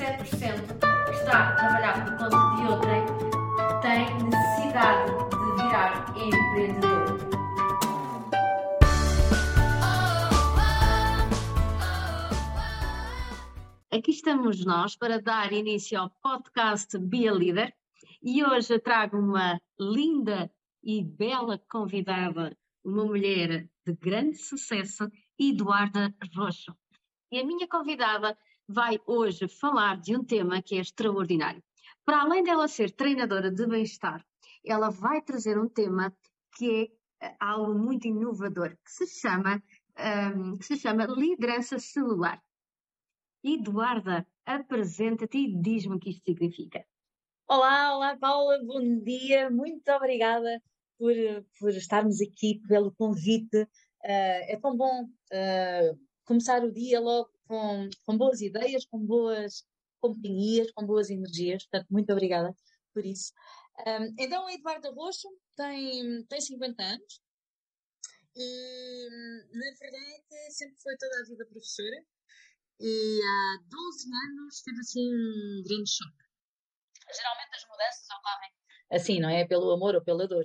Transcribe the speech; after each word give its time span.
que 0.00 1.12
está 1.12 1.50
a 1.50 1.56
trabalhar 1.56 2.04
por 2.06 2.16
conta 2.16 2.56
de 2.56 2.72
outrem 2.72 3.04
tem 3.82 4.06
necessidade 4.24 5.12
de 5.28 5.62
virar 5.62 6.08
empreendedor. 6.16 7.20
Aqui 13.92 14.10
estamos 14.10 14.64
nós 14.64 14.96
para 14.96 15.20
dar 15.20 15.52
início 15.52 16.00
ao 16.00 16.08
podcast 16.22 16.96
Be 16.96 17.28
a 17.28 17.32
Leader 17.34 17.74
e 18.22 18.42
hoje 18.42 18.78
trago 18.78 19.18
uma 19.18 19.60
linda 19.78 20.50
e 20.82 21.04
bela 21.04 21.60
convidada, 21.70 22.56
uma 22.82 23.04
mulher 23.04 23.68
de 23.84 23.92
grande 23.92 24.38
sucesso, 24.38 25.10
Eduarda 25.38 26.14
Roxo. 26.34 26.74
E 27.30 27.38
a 27.38 27.44
minha 27.44 27.68
convidada 27.68 28.34
vai 28.72 29.00
hoje 29.04 29.48
falar 29.48 30.00
de 30.00 30.16
um 30.16 30.24
tema 30.24 30.62
que 30.62 30.76
é 30.76 30.80
extraordinário. 30.80 31.62
Para 32.04 32.22
além 32.22 32.44
dela 32.44 32.68
ser 32.68 32.92
treinadora 32.92 33.50
de 33.50 33.66
bem-estar, 33.66 34.24
ela 34.64 34.90
vai 34.90 35.20
trazer 35.20 35.58
um 35.58 35.68
tema 35.68 36.14
que 36.56 36.92
é 37.20 37.26
eh, 37.26 37.36
algo 37.40 37.74
muito 37.74 38.06
inovador, 38.06 38.70
que 38.84 38.90
se 38.90 39.20
chama, 39.20 39.60
um, 40.36 40.56
que 40.56 40.64
se 40.64 40.76
chama 40.76 41.06
liderança 41.06 41.78
celular. 41.78 42.40
Eduarda, 43.42 44.26
apresenta-te 44.46 45.38
e 45.38 45.60
diz-me 45.60 45.96
o 45.96 45.98
que 45.98 46.10
isto 46.10 46.24
significa. 46.24 46.84
Olá, 47.48 47.96
olá 47.96 48.16
Paula, 48.16 48.62
bom 48.64 49.00
dia, 49.00 49.50
muito 49.50 49.90
obrigada 49.90 50.62
por, 50.96 51.12
por 51.58 51.70
estarmos 51.70 52.20
aqui, 52.20 52.60
pelo 52.68 52.92
convite. 52.92 53.62
Uh, 54.04 54.46
é 54.46 54.58
tão 54.62 54.76
bom 54.76 55.04
uh, 55.04 56.00
começar 56.24 56.62
o 56.62 56.72
dia 56.72 57.00
logo 57.00 57.30
com, 57.50 57.90
com 58.06 58.16
boas 58.16 58.40
ideias, 58.40 58.86
com 58.86 59.04
boas 59.04 59.64
companhias, 60.00 60.70
com 60.70 60.86
boas 60.86 61.10
energias. 61.10 61.64
Portanto, 61.64 61.88
muito 61.90 62.12
obrigada 62.12 62.54
por 62.94 63.04
isso. 63.04 63.32
Um, 63.84 64.14
então, 64.16 64.46
a 64.46 64.54
Eduarda 64.54 64.92
Roxo 64.92 65.28
tem, 65.56 66.24
tem 66.26 66.40
50 66.40 66.80
anos 66.80 67.20
e, 68.36 69.08
na 69.52 69.66
verdade, 69.80 70.52
sempre 70.52 70.76
foi 70.80 70.96
toda 70.96 71.20
a 71.20 71.24
vida 71.24 71.44
professora. 71.46 72.06
E 72.78 73.20
há 73.20 73.62
12 73.68 74.08
anos 74.28 74.62
teve 74.62 74.78
assim 74.78 75.12
um 75.12 75.62
grande 75.66 75.90
choque. 75.90 76.24
Geralmente 77.12 77.56
as 77.56 77.64
mudanças 77.68 78.06
ocorrem 78.16 78.52
assim, 78.90 79.20
não 79.20 79.28
é? 79.28 79.46
Pelo 79.46 79.70
amor 79.72 79.96
ou 79.96 80.02
pela 80.02 80.26
dor. 80.26 80.44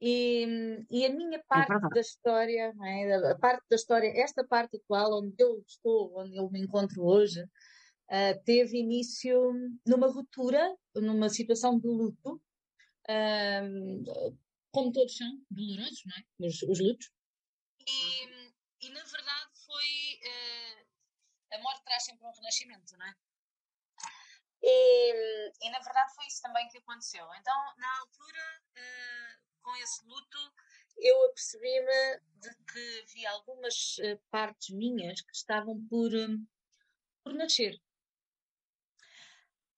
E, 0.00 0.86
e 0.90 1.04
a 1.04 1.10
minha 1.10 1.38
é 1.38 1.42
parte 1.42 1.72
é 1.72 1.88
da 1.88 2.00
história, 2.00 2.72
é? 2.84 3.30
a 3.30 3.38
parte 3.38 3.64
da 3.68 3.74
história, 3.74 4.12
esta 4.22 4.44
parte 4.44 4.76
atual, 4.76 5.18
onde 5.20 5.34
eu 5.42 5.60
estou, 5.66 6.16
onde 6.16 6.36
eu 6.36 6.48
me 6.50 6.60
encontro 6.60 7.04
hoje, 7.04 7.42
uh, 7.42 8.44
teve 8.44 8.78
início 8.78 9.52
numa 9.84 10.06
ruptura, 10.06 10.76
numa 10.94 11.28
situação 11.28 11.80
de 11.80 11.88
luto, 11.88 12.40
uh, 13.10 14.38
como 14.70 14.92
todos 14.92 15.16
são, 15.16 15.28
dolorosos, 15.50 16.02
não 16.06 16.16
é? 16.16 16.46
Os, 16.46 16.62
os 16.62 16.78
lutos. 16.78 17.10
E, 17.80 18.86
e, 18.86 18.90
na 18.90 19.02
verdade 19.02 19.50
foi. 19.66 20.20
Uh, 20.30 20.88
a 21.50 21.58
morte 21.62 21.82
traz 21.82 22.04
sempre 22.04 22.24
um 22.26 22.30
renascimento, 22.30 22.96
não 22.96 23.06
é? 23.06 23.14
E, 24.62 25.50
e, 25.62 25.70
na 25.70 25.78
verdade 25.80 26.14
foi 26.14 26.26
isso 26.26 26.42
também 26.42 26.68
que 26.68 26.78
aconteceu. 26.78 27.26
Então, 27.40 27.54
na 27.78 27.98
altura, 28.00 28.62
uh, 28.76 29.47
com 29.68 29.76
esse 29.76 30.02
luto, 30.06 30.38
eu 30.96 31.26
apercebi-me 31.26 32.20
de 32.40 32.54
que 32.72 33.02
havia 33.02 33.30
algumas 33.32 33.98
uh, 33.98 34.18
partes 34.30 34.74
minhas 34.74 35.20
que 35.20 35.34
estavam 35.34 35.78
por, 35.88 36.14
um, 36.14 36.46
por 37.22 37.34
nascer. 37.34 37.78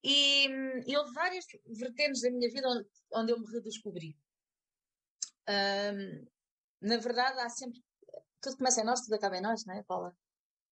E, 0.05 0.46
e 0.86 0.96
houve 0.96 1.12
várias 1.12 1.44
vertentes 1.66 2.22
da 2.22 2.30
minha 2.30 2.48
vida 2.48 2.68
onde, 2.68 2.88
onde 3.12 3.33
eu 3.33 3.41
me 3.41 3.50
redescobri. 3.52 4.16
Um, 5.48 6.27
na 6.80 6.96
verdade, 6.96 7.40
há 7.40 7.48
sempre. 7.48 7.83
Tudo 8.40 8.57
começa 8.57 8.80
em 8.80 8.84
nós, 8.84 9.01
tudo 9.01 9.14
acaba 9.14 9.36
em 9.36 9.42
nós, 9.42 9.67
não 9.67 9.74
é, 9.74 9.83
Paula? 9.83 10.17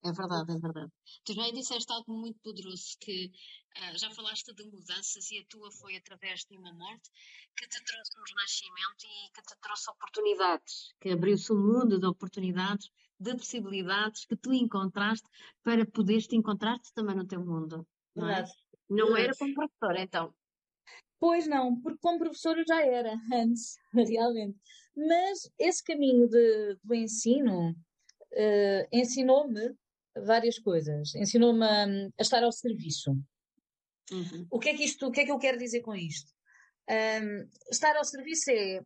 É 0.05 0.13
verdade, 0.13 0.53
é 0.53 0.59
verdade. 0.59 0.93
Tu 1.25 1.33
já 1.35 1.51
disseste 1.51 1.93
algo 1.93 2.13
muito 2.13 2.39
poderoso 2.41 2.97
que 3.01 3.27
uh, 3.27 3.99
já 3.99 4.11
falaste 4.11 4.55
de 4.55 4.65
mudanças 4.65 5.31
e 5.31 5.39
a 5.39 5.45
tua 5.49 5.71
foi 5.73 5.97
através 5.97 6.45
de 6.49 6.57
uma 6.57 6.73
morte 6.73 7.11
que 7.57 7.69
te 7.69 7.83
trouxe 7.85 8.13
um 8.17 8.23
renascimento 8.29 9.05
e 9.05 9.33
que 9.33 9.43
te 9.43 9.59
trouxe 9.61 9.91
oportunidades, 9.91 10.95
que 11.01 11.11
abriu-se 11.11 11.53
um 11.53 11.61
mundo 11.61 11.99
de 11.99 12.07
oportunidades, 12.07 12.91
de 13.19 13.35
possibilidades 13.35 14.25
que 14.25 14.37
tu 14.37 14.53
encontraste 14.53 15.29
para 15.65 15.85
poderes 15.85 16.29
te 16.29 16.37
encontrar 16.37 16.79
também 16.95 17.17
no 17.17 17.27
teu 17.27 17.45
mundo. 17.45 17.85
Não, 18.15 18.31
é? 18.31 18.45
não 18.89 19.17
era 19.17 19.35
como 19.37 19.55
professora, 19.55 20.01
então. 20.01 20.33
Pois 21.19 21.49
não, 21.49 21.81
porque 21.81 21.99
como 22.01 22.21
professora 22.21 22.63
já 22.67 22.81
era 22.87 23.15
antes, 23.35 23.77
realmente. 23.93 24.57
Mas 24.97 25.51
esse 25.59 25.83
caminho 25.83 26.29
de, 26.29 26.79
do 26.85 26.95
ensino 26.95 27.71
uh, 27.71 28.89
ensinou-me 28.93 29.77
várias 30.25 30.59
coisas. 30.59 31.15
Ensinou-me 31.15 31.65
a, 31.65 31.84
a, 31.84 32.23
estar 32.23 32.43
ao 32.43 32.53
serviço. 32.53 33.12
Uhum. 34.11 34.47
O 34.51 34.59
que 34.59 34.71
é 34.71 34.75
que 34.75 34.84
isto, 34.84 35.06
o 35.06 35.12
que 35.12 35.21
é 35.21 35.25
que 35.25 35.33
eu 35.33 35.39
quero 35.39 35.59
dizer 35.59 35.81
com 35.81 35.95
isto? 35.95 36.33
Um, 36.89 37.49
estar 37.71 37.97
ao 37.97 38.05
serviço 38.05 38.51
é 38.51 38.81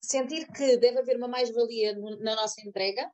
sentir 0.00 0.46
que 0.52 0.76
deve 0.76 0.98
haver 1.00 1.16
uma 1.16 1.28
mais-valia 1.28 1.96
na 2.20 2.36
nossa 2.36 2.60
entrega. 2.60 3.10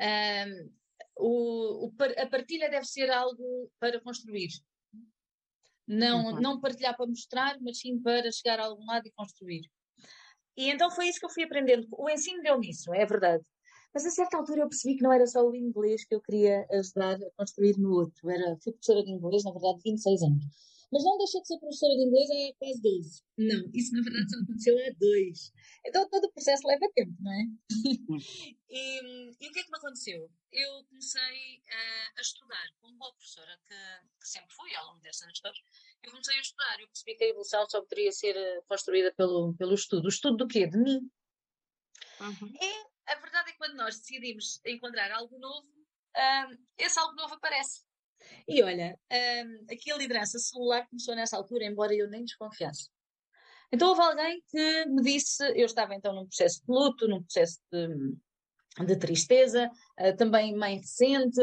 Um, 0.00 0.72
o, 1.18 1.86
o, 1.86 1.92
a 2.18 2.26
partilha 2.26 2.70
deve 2.70 2.86
ser 2.86 3.10
algo 3.10 3.70
para 3.78 4.00
construir. 4.00 4.50
Não, 5.86 6.26
uhum. 6.26 6.40
não 6.40 6.60
partilhar 6.60 6.96
para 6.96 7.06
mostrar, 7.06 7.60
mas 7.60 7.78
sim 7.78 8.00
para 8.00 8.30
chegar 8.32 8.58
a 8.60 8.64
algum 8.64 8.86
lado 8.86 9.06
e 9.06 9.12
construir. 9.12 9.68
E 10.56 10.70
então 10.70 10.90
foi 10.90 11.08
isso 11.08 11.18
que 11.18 11.26
eu 11.26 11.30
fui 11.30 11.44
aprendendo. 11.44 11.86
O 11.92 12.08
ensino 12.08 12.42
deu-me 12.42 12.70
isso, 12.70 12.92
é 12.94 13.04
verdade. 13.04 13.44
Mas 13.94 14.06
a 14.06 14.10
certa 14.10 14.38
altura 14.38 14.62
eu 14.62 14.68
percebi 14.68 14.96
que 14.96 15.02
não 15.02 15.12
era 15.12 15.26
só 15.26 15.46
o 15.46 15.54
inglês 15.54 16.04
que 16.04 16.14
eu 16.14 16.20
queria 16.20 16.66
ajudar 16.70 17.16
a 17.16 17.30
construir 17.36 17.76
no 17.78 17.92
outro. 17.92 18.30
Era, 18.30 18.56
fui 18.62 18.72
professora 18.72 19.04
de 19.04 19.10
inglês, 19.10 19.44
na 19.44 19.52
verdade, 19.52 19.80
26 19.84 20.22
anos. 20.22 20.44
Mas 20.92 21.04
não 21.04 21.16
deixei 21.16 21.40
de 21.40 21.46
ser 21.46 21.58
professora 21.58 21.94
de 21.96 22.02
inglês 22.02 22.28
há 22.30 22.58
quase 22.58 22.82
12. 22.82 23.22
Não, 23.38 23.70
isso 23.72 23.92
na 23.94 24.02
verdade 24.02 24.30
só 24.30 24.36
aconteceu 24.42 24.76
há 24.76 24.90
dois. 25.00 25.52
Então 25.86 26.08
todo 26.10 26.24
o 26.24 26.32
processo 26.32 26.68
leva 26.68 26.86
tempo, 26.94 27.16
não 27.18 27.32
é? 27.32 27.44
e, 28.68 29.00
e, 29.40 29.48
o 29.48 29.52
que 29.52 29.58
é 29.58 29.62
que 29.64 29.70
me 29.70 29.78
aconteceu? 29.78 30.30
Eu 30.52 30.84
comecei 30.84 31.56
uh, 31.56 32.18
a 32.18 32.20
estudar, 32.20 32.66
como 32.78 32.98
boa 32.98 33.10
professora 33.14 33.58
que, 33.66 33.74
que, 34.20 34.28
sempre 34.28 34.54
fui 34.54 34.74
ao 34.74 34.88
longo 34.88 35.00
destes 35.00 35.22
anos 35.22 35.40
todos, 35.40 35.62
eu 36.02 36.10
comecei 36.10 36.36
a 36.36 36.40
estudar. 36.42 36.78
Eu 36.78 36.86
percebi 36.88 37.14
que 37.16 37.24
a 37.24 37.28
evolução 37.28 37.66
só 37.70 37.80
poderia 37.80 38.12
ser 38.12 38.36
uh, 38.36 38.62
construída 38.68 39.14
pelo, 39.16 39.54
pelo 39.54 39.74
estudo. 39.74 40.04
O 40.04 40.10
estudo 40.10 40.36
do 40.36 40.46
quê? 40.46 40.66
De 40.66 40.76
mim. 40.76 41.10
Uhum. 42.20 42.52
E 42.60 42.91
a 43.06 43.14
verdade 43.16 43.50
é 43.50 43.52
que 43.52 43.58
quando 43.58 43.74
nós 43.74 43.98
decidimos 43.98 44.60
encontrar 44.64 45.10
algo 45.12 45.38
novo, 45.38 45.68
um, 46.16 46.58
esse 46.78 46.98
algo 46.98 47.14
novo 47.14 47.34
aparece. 47.34 47.82
E 48.46 48.62
olha, 48.62 48.98
um, 49.10 49.72
aqui 49.72 49.90
a 49.90 49.96
liderança 49.96 50.38
celular 50.38 50.86
começou 50.88 51.14
nessa 51.14 51.36
altura, 51.36 51.64
embora 51.64 51.94
eu 51.94 52.08
nem 52.08 52.24
desconfiasse. 52.24 52.88
Então 53.72 53.88
houve 53.88 54.02
alguém 54.02 54.42
que 54.48 54.84
me 54.86 55.02
disse, 55.02 55.42
eu 55.58 55.66
estava 55.66 55.94
então 55.94 56.14
num 56.14 56.26
processo 56.26 56.60
de 56.60 56.72
luto, 56.72 57.08
num 57.08 57.22
processo 57.22 57.58
de, 57.72 58.86
de 58.86 58.96
tristeza, 58.96 59.70
uh, 59.98 60.16
também 60.16 60.54
mãe 60.54 60.76
recente, 60.76 61.40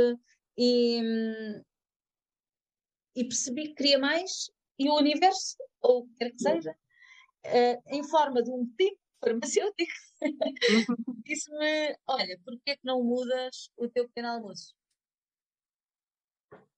e, 0.58 1.02
um, 1.02 1.64
e 3.16 3.24
percebi 3.24 3.70
que 3.70 3.76
queria 3.76 3.98
mais, 3.98 4.52
e 4.78 4.88
o 4.90 4.96
universo, 4.96 5.58
ou 5.82 6.04
o 6.04 6.08
que 6.08 6.16
quer 6.16 6.32
que 6.32 6.40
seja, 6.40 6.72
uh, 6.72 7.96
em 7.96 8.04
forma 8.08 8.44
de 8.44 8.52
um 8.52 8.66
tipo 8.78 9.00
farmacêutico, 9.20 9.92
disse-me: 11.26 11.98
Olha, 12.08 12.40
porquê 12.44 12.72
é 12.72 12.76
que 12.76 12.86
não 12.86 13.04
mudas 13.04 13.70
o 13.78 13.88
teu 13.90 14.08
pequeno 14.08 14.30
almoço? 14.30 14.74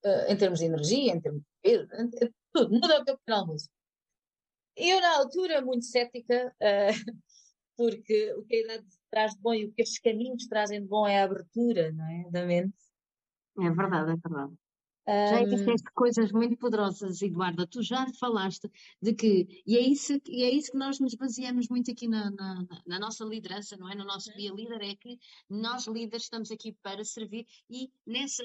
Uh, 0.04 0.32
em 0.32 0.38
termos 0.38 0.60
de 0.60 0.66
energia, 0.66 1.14
em 1.14 1.22
termos 1.22 1.42
de 1.42 1.48
peso, 1.62 1.88
tudo, 2.52 2.74
muda 2.74 3.02
o 3.02 3.06
teu 3.06 3.18
pequeno 3.18 3.38
almoço. 3.38 3.70
Eu, 4.76 5.00
na 5.00 5.18
altura, 5.18 5.62
muito 5.62 5.86
cética, 5.86 6.54
uh, 6.60 7.14
porque 7.78 8.34
o 8.34 8.44
que 8.44 8.56
a 8.56 8.60
idade 8.62 8.88
traz 9.10 9.34
de 9.34 9.42
bom 9.42 9.54
e 9.54 9.66
o 9.66 9.74
que 9.74 9.82
estes 9.82 10.00
caminhos 10.00 10.48
trazem 10.48 10.82
de 10.82 10.88
bom 10.88 11.08
é 11.08 11.22
a 11.22 11.26
abertura 11.26 11.92
não 11.92 12.06
é? 12.06 12.32
da 12.32 12.46
mente. 12.46 12.76
É 13.60 13.70
verdade, 13.70 14.12
é 14.12 14.16
verdade. 14.16 14.61
Já 15.08 15.44
disseste 15.44 15.92
coisas 15.94 16.32
muito 16.32 16.58
poderosas, 16.58 17.22
Eduarda. 17.22 17.66
Tu 17.66 17.82
já 17.82 18.06
falaste 18.20 18.72
de 19.02 19.14
que, 19.14 19.64
e 19.66 19.76
é 19.76 19.82
isso, 19.82 20.14
e 20.28 20.44
é 20.44 20.52
isso 20.52 20.72
que 20.72 20.78
nós 20.78 21.00
nos 21.00 21.16
baseamos 21.16 21.68
muito 21.70 21.92
aqui 21.92 22.08
na, 22.08 22.30
na, 22.32 22.66
na 22.86 23.00
nossa 23.00 23.26
liderança, 23.26 23.76
não 23.78 23.90
é? 23.90 23.96
No 23.96 24.06
nosso 24.06 24.32
Via 24.36 24.54
Líder, 24.54 24.82
é 24.82 24.96
que 24.96 25.20
nós 25.50 25.88
líderes 25.88 26.24
estamos 26.24 26.52
aqui 26.52 26.74
para 26.84 27.04
servir 27.04 27.48
e 27.70 27.92
nessa, 28.06 28.44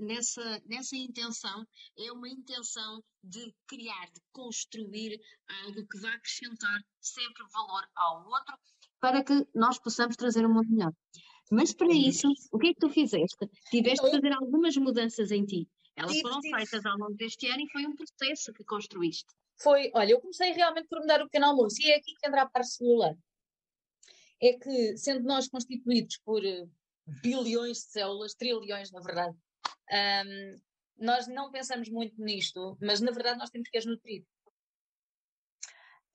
nessa, 0.00 0.62
nessa 0.66 0.96
intenção, 0.96 1.66
é 1.96 2.10
uma 2.12 2.28
intenção 2.28 3.02
de 3.22 3.54
criar, 3.68 4.06
de 4.06 4.20
construir 4.32 5.20
algo 5.64 5.86
que 5.86 6.00
vai 6.00 6.12
acrescentar 6.12 6.84
sempre 7.00 7.44
valor 7.52 7.88
ao 7.94 8.26
outro 8.26 8.56
para 9.00 9.24
que 9.24 9.46
nós 9.52 9.78
possamos 9.80 10.16
trazer 10.16 10.46
um 10.46 10.54
mundo 10.54 10.70
melhor. 10.70 10.92
Mas 11.52 11.74
para 11.74 11.92
isso, 11.92 12.26
o 12.50 12.58
que 12.58 12.68
é 12.68 12.72
que 12.72 12.80
tu 12.80 12.88
fizeste? 12.88 13.46
Tiveste 13.70 14.06
de 14.06 14.10
fazer 14.10 14.32
algumas 14.32 14.74
mudanças 14.78 15.30
em 15.30 15.44
ti. 15.44 15.68
Elas 15.94 16.18
foram 16.22 16.40
feitas 16.40 16.86
ao 16.86 16.96
longo 16.96 17.14
deste 17.14 17.46
ano 17.46 17.60
e 17.60 17.70
foi 17.70 17.84
um 17.84 17.94
processo 17.94 18.54
que 18.54 18.64
construíste. 18.64 19.26
Foi, 19.60 19.90
olha, 19.94 20.12
eu 20.12 20.20
comecei 20.20 20.50
realmente 20.52 20.88
por 20.88 21.00
mudar 21.00 21.20
o 21.20 21.26
pequeno 21.26 21.44
almoço 21.44 21.76
e 21.82 21.90
é 21.90 21.96
aqui 21.96 22.14
que 22.18 22.26
entra 22.26 22.40
a 22.40 22.48
parte 22.48 22.70
celular. 22.70 23.14
É 24.40 24.54
que, 24.54 24.96
sendo 24.96 25.24
nós 25.24 25.46
constituídos 25.46 26.18
por 26.24 26.42
eh, 26.42 26.66
bilhões 27.22 27.80
de 27.80 27.90
células, 27.90 28.34
trilhões 28.34 28.90
na 28.90 29.00
verdade, 29.00 29.36
um, 29.92 30.56
nós 31.04 31.28
não 31.28 31.52
pensamos 31.52 31.90
muito 31.90 32.18
nisto, 32.18 32.78
mas 32.80 33.02
na 33.02 33.12
verdade 33.12 33.38
nós 33.38 33.50
temos 33.50 33.68
que 33.68 33.76
as 33.76 33.84
nutrir. 33.84 34.24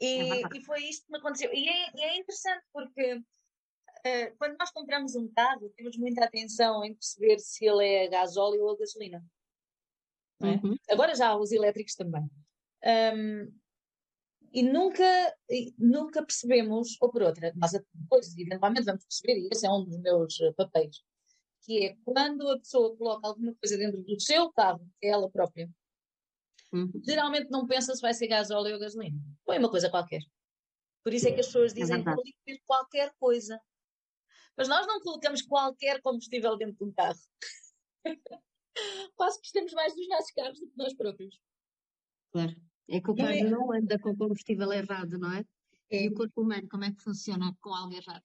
E, 0.01 0.19
é 0.19 0.41
e 0.55 0.61
foi 0.61 0.83
isto 0.85 1.05
que 1.05 1.11
me 1.11 1.19
aconteceu. 1.19 1.53
E 1.53 1.69
é, 1.69 1.91
é 1.95 2.17
interessante 2.17 2.65
porque 2.73 3.21
quando 4.37 4.57
nós 4.57 4.71
compramos 4.71 5.15
um 5.15 5.27
carro, 5.29 5.69
temos 5.75 5.97
muita 5.97 6.25
atenção 6.25 6.83
em 6.83 6.93
perceber 6.93 7.39
se 7.39 7.65
ele 7.65 7.85
é 7.85 8.05
a 8.05 8.09
gasóleo 8.09 8.63
ou 8.63 8.71
a 8.71 8.77
gasolina. 8.77 9.23
É? 10.41 10.45
Uhum. 10.45 10.75
Agora 10.89 11.15
já 11.15 11.29
há 11.29 11.37
os 11.37 11.51
elétricos 11.51 11.95
também. 11.95 12.29
Um, 13.15 13.51
e 14.53 14.63
nunca, 14.63 15.03
nunca 15.77 16.23
percebemos, 16.23 16.97
ou 17.01 17.11
por 17.11 17.21
outra, 17.21 17.51
nós 17.55 17.71
depois 17.93 18.35
eventualmente 18.37 18.85
vamos 18.85 19.03
perceber, 19.03 19.39
e 19.39 19.49
esse 19.51 19.65
é 19.65 19.69
um 19.69 19.83
dos 19.83 19.99
meus 19.99 20.39
eh, 20.39 20.51
papéis, 20.53 21.03
que 21.63 21.85
é 21.85 21.97
quando 22.05 22.49
a 22.49 22.57
pessoa 22.57 22.95
coloca 22.95 23.27
alguma 23.27 23.53
coisa 23.55 23.77
dentro 23.77 24.01
do 24.01 24.19
seu 24.19 24.51
carro, 24.53 24.87
que 24.99 25.07
é 25.07 25.09
ela 25.09 25.29
própria, 25.29 25.69
uhum. 26.71 26.91
geralmente 27.05 27.49
não 27.49 27.67
pensa 27.67 27.93
se 27.93 28.01
vai 28.01 28.13
ser 28.13 28.27
gasóleo 28.27 28.73
ou 28.73 28.79
gasolina. 28.79 29.19
Põe 29.45 29.59
uma 29.59 29.69
coisa 29.69 29.89
qualquer. 29.89 30.21
Por 31.03 31.13
isso 31.13 31.27
é 31.27 31.31
que 31.31 31.41
as 31.41 31.47
pessoas 31.47 31.71
é 31.73 31.75
dizem 31.75 32.01
é 32.01 32.13
que 32.45 32.61
qualquer 32.65 33.13
coisa. 33.19 33.59
Mas 34.57 34.67
nós 34.67 34.87
não 34.87 34.99
colocamos 35.01 35.41
qualquer 35.43 36.01
combustível 36.01 36.57
dentro 36.57 36.77
de 36.77 36.83
um 36.83 36.91
carro. 36.91 37.19
Quase 39.15 39.39
gostamos 39.39 39.73
mais 39.73 39.95
dos 39.95 40.07
nossos 40.07 40.31
carros 40.31 40.59
do 40.59 40.67
que 40.67 40.77
nós 40.77 40.93
próprios. 40.95 41.39
Claro. 42.31 42.55
É 42.89 43.01
que 43.01 43.11
o 43.11 43.15
carro 43.15 43.31
é. 43.31 43.43
não 43.43 43.71
anda 43.71 43.99
com 43.99 44.15
combustível 44.15 44.71
errado, 44.71 45.17
não 45.19 45.33
é? 45.33 45.45
é? 45.91 46.05
E 46.05 46.09
o 46.09 46.13
corpo 46.13 46.41
humano, 46.41 46.67
como 46.69 46.85
é 46.85 46.91
que 46.91 47.03
funciona 47.03 47.55
com 47.61 47.73
algo 47.73 47.93
errado? 47.93 48.23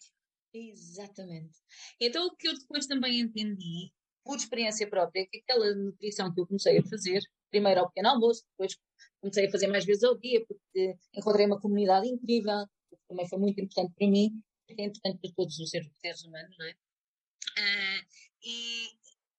Exatamente. 0.54 1.58
Então, 2.00 2.26
o 2.26 2.36
que 2.36 2.48
eu 2.48 2.54
depois 2.54 2.86
também 2.86 3.20
entendi, 3.20 3.90
por 4.24 4.36
experiência 4.36 4.88
própria, 4.88 5.22
é 5.22 5.26
que 5.26 5.38
aquela 5.38 5.74
nutrição 5.74 6.32
que 6.32 6.40
eu 6.40 6.46
comecei 6.46 6.78
a 6.78 6.82
fazer, 6.84 7.22
primeiro 7.50 7.80
ao 7.80 7.88
pequeno 7.88 8.10
almoço, 8.10 8.44
depois 8.50 8.76
comecei 9.20 9.46
a 9.46 9.50
fazer 9.50 9.66
mais 9.66 9.84
vezes 9.84 10.04
ao 10.04 10.16
dia, 10.16 10.44
porque 10.46 10.96
encontrei 11.14 11.46
uma 11.46 11.60
comunidade 11.60 12.06
incrível, 12.06 12.66
que 12.88 12.96
também 13.08 13.28
foi 13.28 13.38
muito 13.38 13.60
importante 13.60 13.92
para 13.94 14.08
mim, 14.08 14.30
porque 14.74 15.08
é 15.08 15.14
para 15.16 15.32
todos 15.36 15.58
os 15.58 15.70
seres 15.70 16.24
humanos, 16.24 16.56
não 16.58 16.66
é? 16.66 16.72
Uh, 16.72 18.06
e 18.44 18.88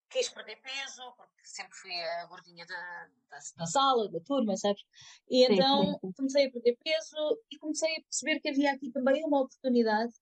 quis 0.09 0.30
perder 0.30 0.62
peso, 0.62 1.01
porque 1.18 1.41
sempre 1.44 1.74
fui 1.75 1.91
a 1.91 2.25
gordinha 2.27 2.65
da, 2.65 3.09
da, 3.30 3.38
da 3.57 3.65
sala, 3.65 4.09
da 4.12 4.19
turma, 4.19 4.56
sabes? 4.56 4.83
E 5.30 5.44
então 5.45 5.85
sim, 5.85 6.00
sim. 6.01 6.12
comecei 6.15 6.47
a 6.47 6.51
perder 6.51 6.77
peso 6.83 7.41
e 7.51 7.57
comecei 7.57 7.91
a 7.97 8.01
perceber 8.01 8.39
que 8.39 8.50
havia 8.50 8.74
aqui 8.74 8.91
também 8.91 9.25
uma 9.25 9.41
oportunidade 9.41 10.13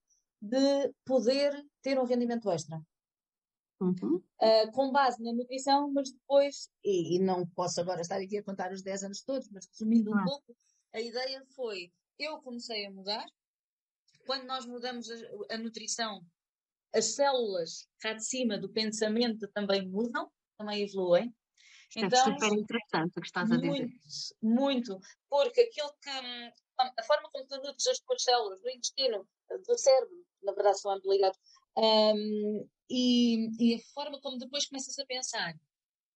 de 0.41 0.93
poder 1.05 1.53
ter 1.81 1.99
um 1.99 2.05
rendimento 2.05 2.49
extra. 2.49 2.81
Uhum. 3.81 4.23
Uh, 4.39 4.71
com 4.73 4.91
base 4.91 5.21
na 5.23 5.33
nutrição, 5.33 5.91
mas 5.91 6.11
depois, 6.11 6.69
e, 6.83 7.15
e, 7.15 7.19
não 7.19 7.47
posso 7.47 7.81
agora 7.81 8.01
estar 8.01 8.17
aqui 8.21 8.37
a 8.37 8.43
contar 8.43 8.71
os 8.71 8.83
10 8.83 9.03
anos 9.05 9.23
todos, 9.23 9.49
mas 9.49 9.67
resumindo 9.67 10.11
um 10.11 10.17
uhum. 10.17 10.23
pouco, 10.23 10.55
a 10.93 11.01
ideia 11.01 11.43
foi: 11.55 11.91
eu 12.17 12.39
comecei 12.41 12.85
a 12.85 12.91
mudar. 12.91 13.25
Quando 14.25 14.45
nós 14.45 14.65
mudamos 14.65 15.09
a, 15.09 15.55
a 15.55 15.57
nutrição, 15.57 16.25
as 16.93 17.15
células 17.15 17.87
cá 17.99 18.13
de 18.13 18.25
cima 18.25 18.57
do 18.57 18.69
pensamento 18.69 19.47
também 19.49 19.87
mudam, 19.87 20.31
também 20.57 20.83
evoluem. 20.83 21.33
Isto 21.89 21.99
é 21.99 22.07
então, 22.07 22.19
é 22.19 22.33
super 22.33 22.53
interessante 22.57 23.17
o 23.17 23.21
que 23.21 23.27
estás 23.27 23.51
a 23.51 23.55
dizer. 23.57 23.67
Muito, 23.67 23.95
muito, 24.41 24.99
porque 25.29 25.61
aquilo 25.61 25.93
que 26.01 26.09
a 26.79 27.03
forma 27.03 27.29
como 27.31 27.45
tu 27.47 27.57
nutres 27.57 27.87
as 27.87 27.99
tuas 27.99 28.23
células 28.23 28.61
do 28.61 28.69
intestino, 28.69 29.27
do 29.67 29.77
cérebro, 29.77 30.25
na 30.41 30.53
verdade 30.53 30.79
são 30.79 30.91
ambos 30.91 31.07
ligados, 31.07 31.37
um, 31.77 32.67
e, 32.89 33.49
e, 33.59 33.75
a 33.75 33.79
forma 33.93 34.19
como 34.19 34.37
depois 34.37 34.67
começas 34.67 34.97
a 34.99 35.05
pensar, 35.05 35.53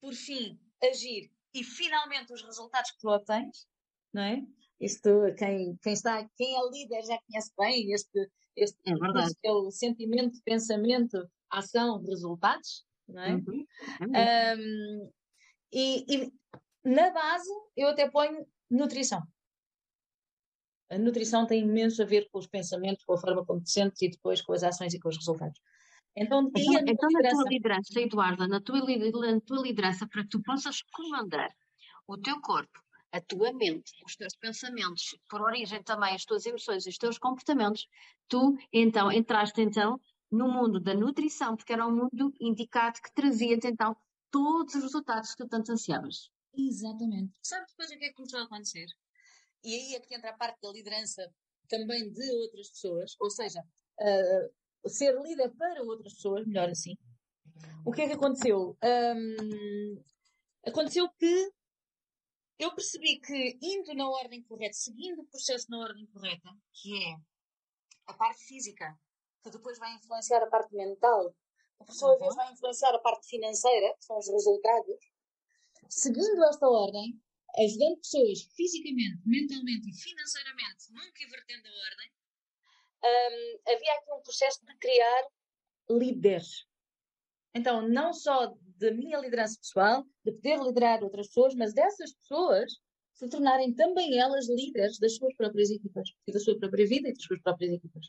por 0.02 0.14
fim, 0.14 0.60
agir 0.84 1.32
e 1.54 1.64
finalmente 1.64 2.34
os 2.34 2.42
resultados 2.42 2.92
que 2.92 3.00
tu 3.00 3.10
obtens, 3.10 3.68
não 4.14 4.24
é? 4.24 4.44
Isto, 4.80 5.34
quem, 5.38 5.78
quem 5.82 5.94
está, 5.94 6.28
quem 6.36 6.56
é 6.56 6.70
líder 6.70 7.02
já 7.04 7.18
conhece 7.28 7.52
bem 7.58 7.94
este, 7.94 8.30
este 8.56 8.78
é 8.86 8.96
verdade. 8.96 9.34
Este, 9.44 9.72
sentimento, 9.72 10.40
pensamento, 10.44 11.30
ação, 11.50 12.04
resultados, 12.04 12.86
não 13.08 13.22
é? 13.22 13.34
Uhum. 13.36 13.66
É 14.14 14.56
um, 14.56 15.12
e, 15.72 16.06
e 16.10 16.34
na 16.84 17.10
base 17.12 17.50
eu 17.76 17.90
até 17.90 18.10
ponho 18.10 18.46
nutrição. 18.70 19.22
A 20.90 20.98
nutrição 20.98 21.48
tem 21.48 21.64
imenso 21.64 22.02
a 22.02 22.06
ver 22.06 22.30
com 22.30 22.38
os 22.38 22.48
pensamentos, 22.48 23.04
com 23.04 23.14
a 23.14 23.18
forma 23.18 23.46
como 23.46 23.62
te 23.62 23.72
sentes 23.72 24.02
e 24.02 24.10
depois 24.10 24.42
com 24.42 24.54
as 24.54 24.64
ações 24.64 24.94
e 24.94 25.00
com 25.00 25.10
os 25.10 25.18
resultados. 25.18 25.60
Então, 26.16 26.50
então, 26.56 26.80
então 26.88 27.10
na 27.12 27.30
tua 27.30 27.44
liderança, 27.50 28.00
Eduarda, 28.00 28.48
na 28.48 28.62
tua, 28.62 28.80
na 28.80 29.42
tua 29.42 29.62
liderança, 29.62 30.08
para 30.08 30.24
que 30.24 30.30
tu 30.30 30.42
possas 30.44 30.82
comandar 30.84 31.50
o 32.08 32.18
teu 32.18 32.40
corpo, 32.40 32.80
a 33.16 33.22
tua 33.22 33.54
mente, 33.54 33.94
os 34.06 34.16
teus 34.18 34.36
pensamentos, 34.36 35.18
por 35.30 35.42
origem 35.42 35.82
também 35.84 36.14
as 36.14 36.26
tuas 36.26 36.46
emoções, 36.46 36.86
os 36.86 36.98
teus 36.98 37.18
comportamentos, 37.18 37.88
tu 38.28 38.58
então 38.74 39.10
entraste 39.10 39.62
então 39.62 39.98
no 40.30 40.50
mundo 40.50 40.82
da 40.82 40.94
nutrição, 40.94 41.56
porque 41.56 41.72
era 41.72 41.88
um 41.88 41.96
mundo 41.96 42.34
indicado 42.42 43.02
que 43.02 43.14
trazia-te 43.14 43.68
então 43.68 43.96
todos 44.30 44.76
os 44.76 44.84
resultados 44.84 45.34
que 45.34 45.44
tu 45.44 45.50
tanto 45.50 45.72
ansiavas. 45.72 46.30
Exatamente. 46.58 47.34
Sabe 47.42 47.66
depois 47.68 47.90
o 47.90 47.98
que 47.98 48.06
é 48.06 48.08
que 48.10 48.16
começou 48.16 48.40
a 48.40 48.44
acontecer? 48.44 48.88
E 49.64 49.74
aí 49.74 49.96
é 49.96 50.00
que 50.02 50.14
entra 50.14 50.32
a 50.32 50.38
parte 50.38 50.60
da 50.62 50.72
liderança 50.72 51.34
também 51.70 52.12
de 52.12 52.32
outras 52.32 52.70
pessoas, 52.70 53.16
ou 53.20 53.30
seja, 53.30 53.62
uh, 53.62 54.90
ser 54.90 55.18
líder 55.22 55.56
para 55.56 55.82
outras 55.84 56.14
pessoas, 56.16 56.46
melhor 56.46 56.70
assim. 56.70 56.98
O 57.86 57.94
que 57.94 58.02
é 58.02 58.08
que 58.08 58.14
aconteceu? 58.14 58.78
Um, 58.84 60.04
aconteceu 60.66 61.10
que 61.18 61.52
eu 62.58 62.74
percebi 62.74 63.20
que 63.20 63.58
indo 63.62 63.94
na 63.94 64.10
ordem 64.10 64.44
correta, 64.44 64.74
seguindo 64.74 65.22
o 65.22 65.28
processo 65.28 65.70
na 65.70 65.80
ordem 65.80 66.06
correta, 66.08 66.50
que 66.74 67.04
é 67.04 67.16
a 68.08 68.14
parte 68.14 68.44
física, 68.46 68.98
que 69.44 69.50
depois 69.50 69.78
vai 69.78 69.94
influenciar 69.96 70.42
a 70.42 70.48
parte 70.48 70.74
mental, 70.76 71.36
por 71.78 71.94
sua 71.94 72.14
uhum. 72.14 72.20
vez 72.20 72.36
vai 72.36 72.54
influenciar 72.54 72.96
a 72.96 73.00
parte 73.00 73.28
financeira, 73.28 73.94
que 73.98 74.06
são 74.06 74.18
os 74.18 74.28
resultados, 74.30 74.96
seguindo 75.90 76.44
esta 76.46 76.68
ordem, 76.68 77.22
ajudando 77.58 77.98
pessoas 77.98 78.44
fisicamente, 78.56 79.22
mentalmente 79.26 79.90
e 79.90 79.94
financeiramente, 79.94 80.92
nunca 80.92 81.24
invertendo 81.24 81.68
a 81.68 81.72
ordem, 81.72 82.12
um, 83.04 83.72
havia 83.72 83.94
aqui 83.94 84.12
um 84.14 84.22
processo 84.22 84.66
de 84.66 84.78
criar 84.78 85.28
líderes. 85.90 86.66
Então, 87.56 87.88
não 87.88 88.14
só 88.14 88.54
da 88.78 88.92
minha 88.92 89.18
liderança 89.20 89.58
pessoal, 89.58 90.06
de 90.24 90.32
poder 90.34 90.60
liderar 90.60 91.04
outras 91.04 91.28
pessoas, 91.28 91.56
mas 91.56 91.74
dessas 91.74 92.14
pessoas 92.14 92.74
se 93.14 93.30
tornarem 93.30 93.74
também 93.74 94.20
elas 94.20 94.50
líderes 94.50 95.00
das 95.00 95.16
suas 95.16 95.34
próprias 95.36 95.70
equipas 95.72 96.10
e 96.28 96.34
da 96.34 96.40
sua 96.40 96.58
própria 96.60 96.86
vida 96.86 97.08
e 97.08 97.14
das 97.14 97.24
suas 97.24 97.42
próprias 97.42 97.72
equipas. 97.72 98.08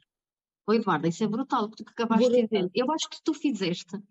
Oh, 0.69 0.75
Eduardo, 0.75 1.07
isso 1.07 1.23
é 1.23 1.29
brutal 1.29 1.65
o 1.65 1.71
que 1.71 1.85
tu 1.85 1.89
acabaste 1.89 2.25
brutal. 2.25 2.43
de 2.43 2.49
dizer. 2.49 2.71
Eu 2.75 2.91
acho 2.91 3.09
que 3.09 3.23
tu 3.23 3.33
fizeste, 3.33 4.03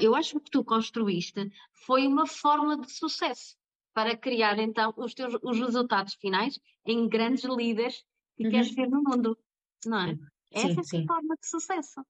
eu 0.00 0.14
acho 0.14 0.38
que 0.38 0.50
tu 0.50 0.64
construíste 0.64 1.50
foi 1.72 2.06
uma 2.06 2.28
fórmula 2.28 2.78
de 2.78 2.92
sucesso 2.92 3.56
para 3.92 4.16
criar 4.16 4.56
então 4.60 4.94
os 4.96 5.14
teus 5.14 5.36
os 5.42 5.58
resultados 5.58 6.14
finais 6.14 6.60
em 6.86 7.08
grandes 7.08 7.42
líderes 7.42 8.04
que 8.36 8.44
uhum. 8.44 8.50
queres 8.52 8.72
ver 8.72 8.88
no 8.88 9.02
mundo, 9.02 9.36
não 9.84 9.98
é? 9.98 10.16
Essa 10.52 10.80
sim, 10.84 11.00
é 11.00 11.02
a 11.02 11.06
forma 11.08 11.34
de 11.34 11.48
sucesso. 11.48 12.06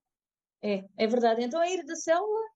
É, 0.61 0.85
é 0.95 1.07
verdade. 1.07 1.43
Então 1.43 1.59
é 1.59 1.73
ir 1.73 1.83
da 1.83 1.95
célula 1.95 2.50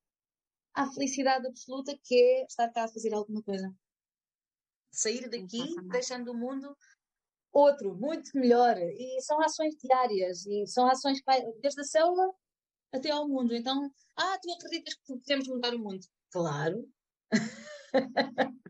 à 0.75 0.91
felicidade 0.91 1.47
absoluta 1.47 1.97
que 2.03 2.15
é 2.15 2.45
estar 2.45 2.69
cá 2.69 2.83
a 2.83 2.87
fazer 2.87 3.13
alguma 3.13 3.41
coisa. 3.41 3.73
Sair 4.91 5.29
daqui 5.29 5.75
deixando 5.89 6.31
o 6.31 6.37
mundo 6.37 6.75
outro, 7.55 7.95
muito 7.95 8.31
melhor. 8.35 8.77
E 8.77 9.21
são 9.21 9.41
ações 9.41 9.75
diárias 9.77 10.45
e 10.45 10.67
são 10.67 10.85
ações 10.87 11.21
desde 11.61 11.81
a 11.81 11.83
célula 11.85 12.33
até 12.93 13.09
ao 13.09 13.27
mundo. 13.27 13.55
Então, 13.55 13.89
ah, 14.15 14.37
tu 14.41 14.51
acreditas 14.51 14.93
que 14.95 15.17
podemos 15.17 15.47
mudar 15.47 15.73
o 15.73 15.79
mundo? 15.79 16.05
Claro. 16.31 16.87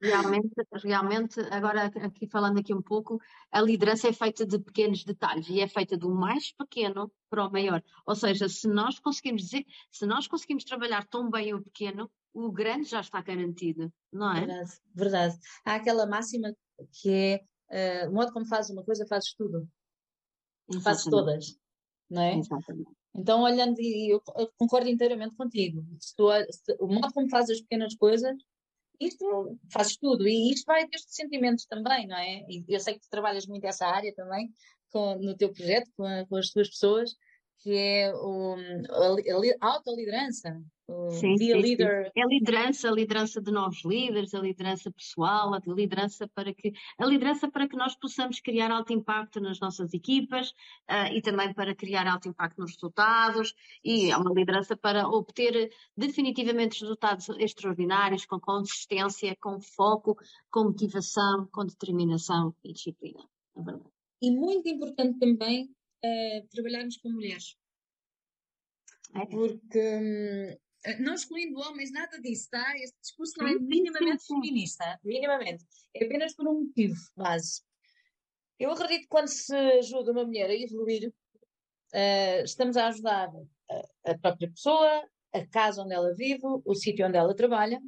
Realmente, 0.01 0.53
realmente, 0.83 1.39
agora 1.51 1.85
aqui 1.85 2.27
falando 2.27 2.59
aqui 2.59 2.73
um 2.73 2.81
pouco, 2.81 3.19
a 3.51 3.61
liderança 3.61 4.07
é 4.07 4.13
feita 4.13 4.45
de 4.45 4.59
pequenos 4.59 5.03
detalhes 5.03 5.47
e 5.49 5.59
é 5.59 5.67
feita 5.67 5.97
do 5.97 6.09
mais 6.09 6.51
pequeno 6.51 7.11
para 7.29 7.47
o 7.47 7.51
maior. 7.51 7.83
Ou 8.05 8.15
seja, 8.15 8.47
se 8.47 8.67
nós 8.67 8.99
conseguimos 8.99 9.43
dizer, 9.43 9.65
se 9.91 10.05
nós 10.05 10.27
conseguimos 10.27 10.63
trabalhar 10.63 11.05
tão 11.07 11.29
bem 11.29 11.53
o 11.53 11.61
pequeno, 11.61 12.11
o 12.33 12.51
grande 12.51 12.89
já 12.89 12.99
está 12.99 13.21
garantido, 13.21 13.91
não 14.11 14.31
é? 14.31 14.45
Verdade, 14.45 14.71
verdade. 14.93 15.37
Há 15.63 15.75
aquela 15.75 16.05
máxima 16.05 16.53
que 17.01 17.41
é 17.71 18.05
uh, 18.05 18.09
o 18.09 18.13
modo 18.13 18.31
como 18.31 18.45
fazes 18.45 18.71
uma 18.71 18.83
coisa, 18.83 19.07
fazes 19.07 19.33
tudo. 19.33 19.67
Exatamente. 20.67 20.83
Fazes 20.83 21.05
todas, 21.05 21.59
não 22.09 22.21
é? 22.21 22.37
Exatamente. 22.37 22.89
Então, 23.15 23.43
olhando, 23.43 23.79
e 23.79 24.13
eu 24.13 24.21
concordo 24.57 24.89
inteiramente 24.89 25.35
contigo. 25.35 25.85
Se 25.99 26.13
tu, 26.15 26.27
se, 26.51 26.75
o 26.81 26.87
modo 26.87 27.13
como 27.13 27.29
fazes 27.29 27.51
as 27.51 27.61
pequenas 27.61 27.95
coisas 27.95 28.35
isto 28.99 29.57
fazes 29.71 29.97
tudo 29.97 30.27
e 30.27 30.51
isto 30.51 30.65
vai 30.65 30.87
desde 30.87 31.13
sentimentos 31.13 31.65
também, 31.65 32.07
não 32.07 32.17
é? 32.17 32.45
E 32.49 32.63
eu 32.67 32.79
sei 32.79 32.95
que 32.95 33.01
tu 33.01 33.09
trabalhas 33.09 33.45
muito 33.45 33.65
essa 33.65 33.85
área 33.85 34.13
também 34.13 34.51
com, 34.91 35.15
no 35.15 35.35
teu 35.35 35.51
projeto, 35.51 35.91
com, 35.95 36.05
a, 36.05 36.25
com 36.25 36.35
as 36.37 36.49
tuas 36.49 36.69
pessoas, 36.69 37.15
que 37.59 37.75
é 37.75 38.13
o, 38.13 38.55
a, 38.89 39.67
a 39.67 39.73
autoliderança. 39.73 40.61
Sim, 41.09 41.35
sim, 41.35 41.53
leader. 41.53 42.05
Sim. 42.05 42.11
É 42.15 42.23
a 42.23 42.27
liderança, 42.27 42.87
a 42.87 42.91
liderança 42.91 43.41
de 43.41 43.51
novos 43.51 43.83
líderes, 43.83 44.35
a 44.35 44.39
liderança 44.39 44.91
pessoal, 44.91 45.51
a 45.55 45.59
liderança 45.65 46.27
para 46.27 46.53
que 46.53 46.73
a 46.99 47.05
liderança 47.07 47.49
para 47.49 47.67
que 47.67 47.75
nós 47.75 47.95
possamos 47.95 48.39
criar 48.39 48.69
alto 48.69 48.93
impacto 48.93 49.39
nas 49.39 49.59
nossas 49.59 49.95
equipas 49.95 50.51
uh, 50.51 51.11
e 51.11 51.21
também 51.23 51.51
para 51.55 51.73
criar 51.73 52.05
alto 52.05 52.29
impacto 52.29 52.59
nos 52.59 52.73
resultados 52.73 53.55
e 53.83 54.11
é 54.11 54.17
uma 54.17 54.31
liderança 54.31 54.77
para 54.77 55.07
obter 55.07 55.71
definitivamente 55.97 56.81
resultados 56.81 57.29
extraordinários 57.39 58.25
com 58.27 58.39
consistência, 58.39 59.35
com 59.41 59.59
foco, 59.59 60.15
com 60.51 60.65
motivação, 60.65 61.47
com 61.51 61.65
determinação 61.65 62.55
e 62.63 62.73
disciplina. 62.73 63.23
É 63.57 63.63
verdade. 63.63 63.89
E 64.21 64.29
muito 64.31 64.69
importante 64.69 65.17
também 65.17 65.69
uh, 66.05 66.47
trabalharmos 66.49 66.97
com 66.97 67.09
mulheres. 67.09 67.57
É. 69.13 69.25
Porque, 69.25 69.79
hum, 69.79 70.57
não 70.99 71.13
excluindo 71.13 71.59
homens, 71.59 71.91
nada 71.91 72.19
disso, 72.19 72.49
tá? 72.49 72.75
Este 72.77 72.99
discurso 73.01 73.33
não 73.37 73.47
é 73.47 73.55
minimamente 73.55 74.25
feminista, 74.25 74.99
minimamente. 75.03 75.65
É 75.95 76.05
apenas 76.05 76.35
por 76.35 76.47
um 76.47 76.61
motivo 76.61 76.95
base. 77.15 77.61
Eu 78.59 78.71
acredito 78.71 79.01
que 79.01 79.07
quando 79.07 79.27
se 79.27 79.55
ajuda 79.55 80.11
uma 80.11 80.25
mulher 80.25 80.49
a 80.49 80.55
evoluir, 80.55 81.09
uh, 81.09 82.43
estamos 82.43 82.77
a 82.77 82.87
ajudar 82.87 83.29
a, 83.69 84.11
a 84.11 84.17
própria 84.17 84.49
pessoa, 84.49 85.09
a 85.33 85.45
casa 85.47 85.83
onde 85.83 85.93
ela 85.93 86.13
vive, 86.13 86.41
o 86.43 86.75
sítio 86.75 87.05
onde 87.05 87.17
ela 87.17 87.35
trabalha, 87.35 87.81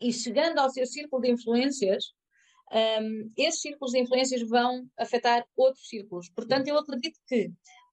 e 0.00 0.12
chegando 0.12 0.58
ao 0.58 0.70
seu 0.70 0.86
círculo 0.86 1.22
de 1.22 1.30
influências, 1.30 2.12
um, 2.72 3.32
esses 3.36 3.60
círculos 3.60 3.92
de 3.92 4.00
influências 4.00 4.42
vão 4.48 4.88
afetar 4.98 5.46
outros 5.56 5.88
círculos. 5.88 6.28
Portanto, 6.30 6.68
eu 6.68 6.78
acredito 6.78 7.18
que 7.26 7.52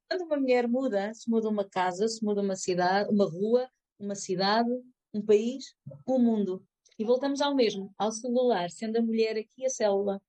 quando 0.09 0.21
uma 0.25 0.37
mulher 0.37 0.67
muda, 0.67 1.13
se 1.13 1.29
muda 1.29 1.49
uma 1.49 1.67
casa, 1.67 2.07
se 2.07 2.23
muda 2.23 2.41
uma 2.41 2.55
cidade, 2.55 3.09
uma 3.11 3.25
rua, 3.25 3.69
uma 3.99 4.15
cidade, 4.15 4.69
um 5.13 5.21
país, 5.21 5.75
um 6.07 6.19
mundo. 6.19 6.63
E 6.97 7.03
voltamos 7.03 7.41
ao 7.41 7.55
mesmo, 7.55 7.93
ao 7.97 8.11
celular, 8.11 8.69
sendo 8.69 8.97
a 8.97 9.01
mulher 9.01 9.37
aqui 9.37 9.65
a 9.65 9.69
célula. 9.69 10.21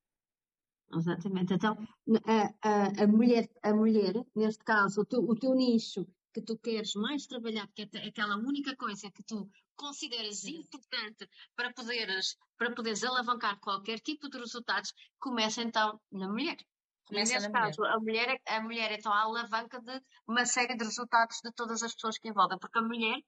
Exatamente. 0.93 1.53
Então, 1.53 1.77
a, 2.25 2.53
a, 2.61 3.03
a, 3.03 3.07
mulher, 3.07 3.49
a 3.61 3.73
mulher, 3.73 4.13
neste 4.35 4.63
caso, 4.63 5.01
o 5.01 5.05
teu, 5.05 5.21
o 5.21 5.35
teu 5.35 5.53
nicho 5.53 6.07
que 6.37 6.43
tu 6.43 6.55
queres 6.59 6.93
mais 6.93 7.25
trabalhar, 7.25 7.67
que 7.73 7.81
é 7.81 8.07
aquela 8.07 8.37
única 8.37 8.75
coisa 8.75 9.09
que 9.09 9.23
tu 9.23 9.49
consideras 9.75 10.45
importante 10.45 11.27
para 11.55 11.73
poderes, 11.73 12.37
para 12.55 12.75
poderes 12.75 13.03
alavancar 13.03 13.59
qualquer 13.59 13.99
tipo 14.01 14.29
de 14.29 14.37
resultados, 14.37 14.93
começa 15.19 15.63
então 15.63 15.99
na 16.11 16.27
mulher. 16.27 16.57
Começa 17.07 17.33
Neste 17.33 17.51
caso, 17.51 17.81
mulher. 17.81 17.95
A, 17.95 17.99
mulher 17.99 18.27
é, 18.29 18.55
a 18.55 18.61
mulher 18.61 18.91
é 18.91 18.95
então 18.95 19.11
a 19.11 19.21
alavanca 19.21 19.81
de 19.81 19.99
uma 20.27 20.45
série 20.45 20.77
de 20.77 20.85
resultados 20.85 21.37
de 21.43 21.51
todas 21.53 21.81
as 21.81 21.95
pessoas 21.95 22.19
que 22.19 22.29
envolvem, 22.29 22.59
porque 22.59 22.77
a 22.77 22.83
mulher, 22.83 23.19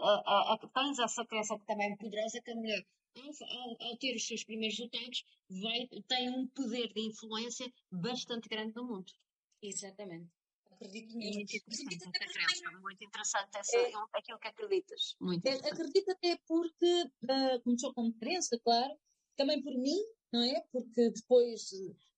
a, 0.00 0.08
a, 0.08 0.54
a, 0.54 0.68
tens 0.72 0.98
essa 0.98 1.26
crença 1.26 1.58
que 1.58 1.66
também 1.66 1.92
é 1.92 1.96
poderosa, 1.96 2.40
que 2.42 2.52
a 2.52 2.54
mulher, 2.54 2.82
ao, 3.18 3.86
ao, 3.86 3.96
ter 3.98 4.16
os 4.16 4.26
seus 4.26 4.44
primeiros 4.44 4.78
resultados, 4.78 5.24
vai, 5.50 5.86
tem 6.08 6.30
um 6.30 6.46
poder 6.48 6.90
de 6.94 7.02
influência 7.02 7.70
bastante 7.92 8.48
grande 8.48 8.74
no 8.74 8.86
mundo. 8.86 9.12
Exatamente. 9.60 10.30
Acredito 10.76 11.16
mesmo. 11.16 11.34
Muito 11.36 11.56
interessante 11.56 11.96
essa 11.96 12.10
crença, 12.10 12.78
muito 12.80 13.04
interessante 13.04 13.50
essa, 13.56 13.76
é, 13.76 13.92
aquilo 14.14 14.38
que 14.38 14.48
acreditas. 14.48 15.16
Muito 15.20 15.46
é, 15.46 15.54
acredito 15.54 16.10
até 16.10 16.38
porque 16.46 17.02
uh, 17.24 17.62
começou 17.64 17.94
como 17.94 18.12
crença, 18.14 18.58
claro, 18.62 18.94
também 19.36 19.62
por 19.62 19.72
mim, 19.72 19.98
não 20.32 20.42
é? 20.42 20.62
Porque 20.70 21.10
depois, 21.10 21.70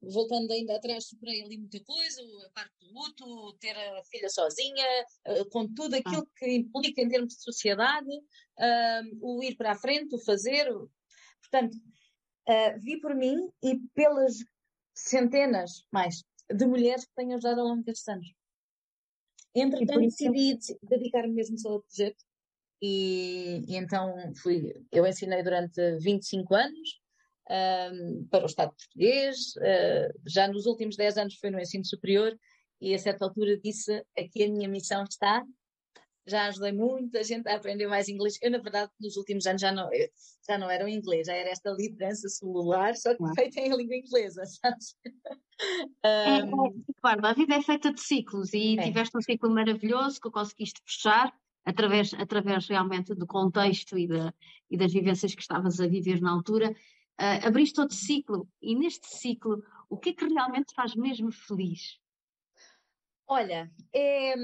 voltando 0.02 0.50
ainda 0.52 0.74
atrás, 0.74 1.06
superei 1.06 1.42
ali 1.42 1.56
muita 1.56 1.78
coisa, 1.84 2.20
a 2.46 2.50
parte 2.50 2.74
do 2.80 2.92
luto, 2.92 3.56
ter 3.60 3.76
a 3.76 4.02
filha 4.04 4.28
sozinha, 4.28 4.86
uh, 5.28 5.48
com 5.50 5.72
tudo 5.72 5.94
ah. 5.94 5.98
aquilo 5.98 6.22
ah. 6.22 6.38
que 6.38 6.50
implica 6.50 7.00
em 7.00 7.08
termos 7.08 7.34
de 7.34 7.42
sociedade, 7.42 8.10
uh, 8.10 9.18
o 9.20 9.42
ir 9.42 9.56
para 9.56 9.72
a 9.72 9.78
frente, 9.78 10.16
o 10.16 10.24
fazer. 10.24 10.68
Portanto, 11.40 11.76
vi 12.80 12.98
por 13.00 13.14
mim 13.14 13.50
e 13.62 13.78
pelas 13.94 14.38
centenas 14.94 15.86
mais 15.92 16.24
de 16.50 16.66
mulheres 16.66 17.04
que 17.04 17.14
tenho 17.14 17.34
ajudado 17.34 17.60
ao 17.60 17.68
longo 17.68 17.84
destes 17.84 18.08
anos. 18.08 18.37
Entretanto, 19.60 20.00
decidi 20.00 20.58
dedicar-me 20.82 21.34
mesmo 21.34 21.58
só 21.58 21.70
ao 21.70 21.82
projeto. 21.82 22.24
E, 22.80 23.64
e, 23.66 23.76
então 23.76 24.14
fui, 24.40 24.72
eu 24.92 25.06
ensinei 25.06 25.42
durante 25.42 25.98
25 25.98 26.54
anos 26.54 27.00
um, 27.50 28.26
para 28.30 28.44
o 28.44 28.46
Estado 28.46 28.74
português, 28.76 29.54
uh, 29.56 30.20
já 30.26 30.46
nos 30.46 30.66
últimos 30.66 30.96
10 30.96 31.18
anos 31.18 31.34
foi 31.40 31.50
no 31.50 31.58
ensino 31.58 31.84
superior 31.84 32.38
e 32.80 32.94
a 32.94 32.98
certa 32.98 33.24
altura 33.24 33.58
disse 33.58 34.04
aqui 34.16 34.44
a 34.44 34.48
minha 34.48 34.68
missão 34.68 35.02
está, 35.02 35.44
já 36.28 36.46
ajudei 36.46 36.72
muita 36.72 37.22
gente 37.24 37.48
a 37.48 37.56
aprender 37.56 37.86
mais 37.86 38.08
inglês. 38.08 38.38
Eu, 38.42 38.50
na 38.50 38.58
verdade, 38.58 38.90
nos 39.00 39.16
últimos 39.16 39.46
anos 39.46 39.60
já 39.60 39.72
não, 39.72 39.88
já 40.48 40.58
não 40.58 40.70
era 40.70 40.84
o 40.84 40.88
inglês, 40.88 41.26
já 41.26 41.34
era 41.34 41.50
esta 41.50 41.70
liderança 41.70 42.28
celular, 42.28 42.94
só 42.94 43.14
que 43.14 43.34
feita 43.34 43.60
em 43.60 43.74
língua 43.74 43.96
inglesa, 43.96 44.44
sabes? 44.46 44.96
um... 46.04 46.66
é, 46.66 46.72
claro, 47.00 47.26
a 47.26 47.32
vida 47.32 47.54
é 47.54 47.62
feita 47.62 47.92
de 47.92 48.00
ciclos 48.00 48.52
e 48.52 48.78
é. 48.78 48.82
tiveste 48.82 49.16
um 49.16 49.22
ciclo 49.22 49.50
maravilhoso 49.50 50.20
que 50.20 50.30
conseguiste 50.30 50.80
fechar 50.84 51.32
através, 51.64 52.14
através 52.14 52.66
realmente 52.66 53.14
do 53.14 53.26
contexto 53.26 53.98
e, 53.98 54.06
da, 54.06 54.32
e 54.70 54.76
das 54.76 54.92
vivências 54.92 55.34
que 55.34 55.42
estavas 55.42 55.80
a 55.80 55.86
viver 55.86 56.20
na 56.20 56.30
altura. 56.30 56.70
Uh, 57.20 57.46
abriste 57.46 57.80
outro 57.80 57.96
ciclo 57.96 58.48
e 58.62 58.76
neste 58.76 59.08
ciclo, 59.08 59.62
o 59.90 59.96
que 59.96 60.10
é 60.10 60.12
que 60.12 60.26
realmente 60.26 60.72
faz 60.74 60.94
mesmo 60.94 61.32
feliz? 61.32 61.98
Olha, 63.30 63.70
é, 63.94 64.34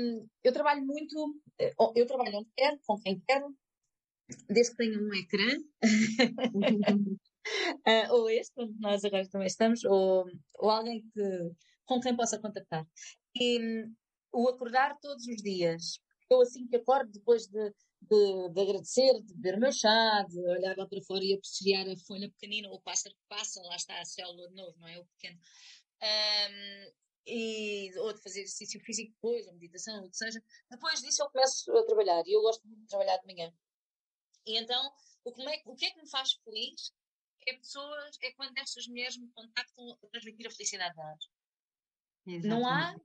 eu 0.42 0.52
trabalho 0.52 0.84
muito, 0.84 1.40
eh, 1.58 1.72
eu 1.96 2.06
trabalho 2.06 2.38
onde 2.38 2.50
quero, 2.54 2.78
com 2.86 3.00
quem 3.00 3.18
quero, 3.26 3.56
desde 4.48 4.72
que 4.72 4.76
tenha 4.76 4.98
um 4.98 5.14
ecrã, 5.14 5.58
uh, 7.86 8.12
ou 8.12 8.28
este, 8.28 8.52
onde 8.58 8.78
nós 8.80 9.02
agora 9.02 9.26
também 9.30 9.46
estamos, 9.46 9.82
ou, 9.84 10.26
ou 10.58 10.70
alguém 10.70 11.02
que, 11.14 11.50
com 11.86 11.98
quem 11.98 12.14
possa 12.14 12.38
contactar. 12.38 12.86
E 13.34 13.86
o 14.30 14.48
acordar 14.48 14.98
todos 15.00 15.26
os 15.26 15.42
dias, 15.42 15.98
eu 16.28 16.42
assim 16.42 16.66
que 16.66 16.76
acordo, 16.76 17.10
depois 17.10 17.46
de, 17.46 17.70
de, 18.02 18.48
de, 18.50 18.60
agradecer, 18.60 19.22
de 19.22 19.34
beber 19.34 19.56
o 19.56 19.60
meu 19.60 19.72
chá, 19.72 20.26
de 20.28 20.38
olhar 20.40 20.76
lá 20.76 20.86
para 20.86 21.02
fora 21.02 21.24
e 21.24 21.32
apreciar 21.32 21.88
a 21.88 21.96
folha 22.06 22.30
pequenina, 22.30 22.68
ou 22.68 22.76
o 22.76 22.82
pássaro 22.82 23.14
que 23.14 23.28
passa, 23.28 23.62
lá 23.62 23.76
está 23.76 23.98
a 23.98 24.04
célula 24.04 24.46
de 24.48 24.54
novo, 24.54 24.78
não 24.78 24.88
é? 24.88 24.98
O 24.98 25.06
pequeno. 25.06 25.40
Um, 26.02 27.03
e, 27.26 27.92
ou 27.98 28.12
de 28.12 28.20
fazer 28.22 28.42
exercício 28.42 28.80
físico 28.80 29.12
depois, 29.12 29.46
ou 29.46 29.54
meditação, 29.54 30.04
o 30.04 30.10
que 30.10 30.16
seja. 30.16 30.42
Depois 30.70 31.00
disso 31.00 31.22
eu 31.22 31.30
começo 31.30 31.76
a 31.76 31.84
trabalhar 31.84 32.22
e 32.26 32.32
eu 32.32 32.42
gosto 32.42 32.66
muito 32.66 32.82
de 32.82 32.88
trabalhar 32.88 33.16
de 33.18 33.26
manhã. 33.26 33.52
E 34.46 34.58
então, 34.58 34.92
o 35.24 35.32
que, 35.32 35.42
é, 35.42 35.62
o 35.64 35.74
que 35.74 35.86
é 35.86 35.90
que 35.90 36.00
me 36.00 36.08
faz 36.08 36.32
feliz 36.44 36.92
é 37.46 37.54
pessoas, 37.54 38.18
é 38.22 38.32
quando 38.32 38.56
estas 38.58 38.86
mulheres 38.86 39.16
me 39.16 39.28
contactam 39.32 39.90
a 39.90 40.06
transmitir 40.08 40.46
a 40.46 40.50
felicidade 40.50 40.96
delas. 40.96 41.30
Não 42.46 42.66
há 42.66 42.98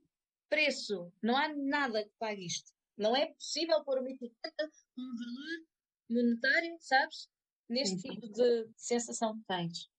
preço, 0.49 1.11
não 1.21 1.35
há 1.35 1.53
nada 1.53 2.03
que 2.03 2.11
pague 2.17 2.45
isto. 2.45 2.71
Não 2.97 3.15
é 3.15 3.27
possível 3.33 3.83
pôr 3.83 3.99
uma 3.99 4.09
etiqueta, 4.09 4.71
um 4.97 5.15
valor 5.15 5.67
monetário, 6.09 6.77
sabes? 6.79 7.29
Neste 7.69 7.97
tipo 7.97 8.27
de 8.27 8.67
sensação 8.75 9.37
que 9.37 9.45
tens. 9.45 9.89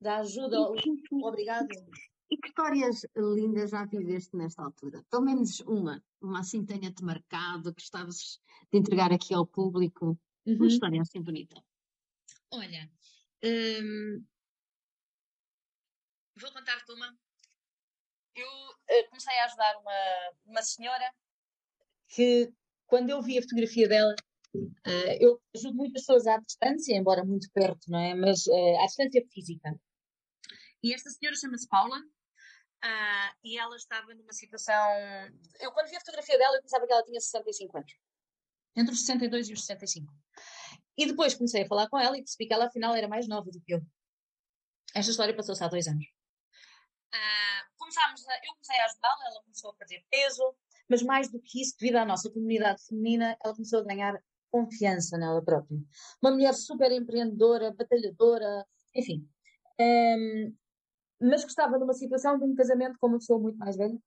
Da 0.00 0.18
ajuda, 0.18 0.58
obrigado. 1.22 1.68
E 2.34 2.36
que 2.36 2.48
histórias 2.48 3.06
lindas 3.16 3.70
já 3.70 3.84
viveste 3.84 4.36
nesta 4.36 4.64
altura? 4.64 5.04
Pelo 5.08 5.22
menos 5.22 5.60
uma, 5.60 6.02
uma 6.20 6.40
assim 6.40 6.66
tenha-te 6.66 7.04
marcado, 7.04 7.72
que 7.72 7.80
estavas 7.80 8.40
de 8.72 8.78
entregar 8.80 9.12
aqui 9.12 9.32
ao 9.32 9.46
público. 9.46 10.18
Uhum. 10.44 10.56
Uma 10.56 10.66
história 10.66 11.00
assim 11.00 11.22
bonita. 11.22 11.54
Olha, 12.50 12.90
hum, 13.44 14.26
vou 16.36 16.52
contar-te 16.52 16.90
uma. 16.90 17.16
Eu 18.34 18.48
uh, 18.48 19.08
comecei 19.10 19.38
a 19.38 19.44
ajudar 19.44 19.76
uma, 19.76 20.32
uma 20.46 20.62
senhora 20.62 21.14
que, 22.08 22.52
quando 22.84 23.10
eu 23.10 23.22
vi 23.22 23.38
a 23.38 23.42
fotografia 23.42 23.88
dela, 23.88 24.12
uh, 24.56 25.16
eu 25.20 25.40
ajudo 25.54 25.76
muitas 25.76 26.02
pessoas 26.02 26.26
à 26.26 26.36
distância, 26.38 26.96
embora 26.96 27.24
muito 27.24 27.48
perto, 27.52 27.88
não 27.88 28.00
é? 28.00 28.12
Mas 28.12 28.44
uh, 28.48 28.80
à 28.82 28.86
distância 28.86 29.24
física. 29.32 29.80
E 30.82 30.92
esta 30.92 31.10
senhora 31.10 31.36
chama-se 31.36 31.68
Paula 31.68 32.02
Uh, 32.84 33.32
e 33.42 33.56
ela 33.56 33.74
estava 33.76 34.12
numa 34.14 34.32
situação. 34.32 34.92
Eu, 35.58 35.72
quando 35.72 35.88
vi 35.88 35.96
a 35.96 36.00
fotografia 36.00 36.36
dela, 36.36 36.56
eu 36.56 36.62
pensava 36.62 36.86
que 36.86 36.92
ela 36.92 37.02
tinha 37.02 37.18
65 37.18 37.78
anos. 37.78 37.92
Entre 38.76 38.92
os 38.92 39.00
62 39.00 39.48
e 39.48 39.52
os 39.54 39.64
65. 39.64 40.12
E 40.98 41.06
depois 41.06 41.34
comecei 41.34 41.62
a 41.62 41.66
falar 41.66 41.88
com 41.88 41.98
ela 41.98 42.16
e 42.16 42.20
percebi 42.20 42.46
que 42.46 42.52
ela, 42.52 42.66
afinal, 42.66 42.94
era 42.94 43.08
mais 43.08 43.26
nova 43.26 43.50
do 43.50 43.60
que 43.60 43.72
eu. 43.72 43.82
Esta 44.94 45.10
história 45.10 45.34
passou-se 45.34 45.64
há 45.64 45.68
dois 45.68 45.86
anos. 45.86 46.04
Uh, 47.14 47.78
começámos 47.78 48.26
a, 48.28 48.34
eu 48.44 48.52
comecei 48.52 48.76
a 48.76 48.84
ajudá-la, 48.84 49.26
ela 49.28 49.42
começou 49.42 49.70
a 49.70 49.74
perder 49.74 50.04
peso, 50.10 50.54
mas 50.88 51.02
mais 51.02 51.30
do 51.30 51.40
que 51.40 51.62
isso, 51.62 51.76
devido 51.78 51.96
à 51.96 52.04
nossa 52.04 52.30
comunidade 52.30 52.84
feminina, 52.84 53.36
ela 53.42 53.54
começou 53.54 53.80
a 53.80 53.84
ganhar 53.84 54.22
confiança 54.50 55.16
nela 55.16 55.42
própria. 55.42 55.78
Uma 56.22 56.32
mulher 56.32 56.52
super 56.54 56.92
empreendedora, 56.92 57.72
batalhadora, 57.72 58.66
enfim. 58.94 59.28
Um, 59.80 60.54
mas 61.20 61.42
que 61.42 61.50
estava 61.50 61.78
numa 61.78 61.94
situação 61.94 62.38
de 62.38 62.44
um 62.44 62.54
casamento 62.54 62.98
com 62.98 63.06
uma 63.08 63.18
pessoa 63.18 63.38
muito 63.38 63.58
mais 63.58 63.76
velha 63.76 63.98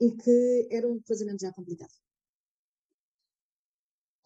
e 0.00 0.10
que 0.12 0.68
era 0.70 0.86
um 0.88 1.00
casamento 1.02 1.40
já 1.40 1.52
complicado. 1.52 1.90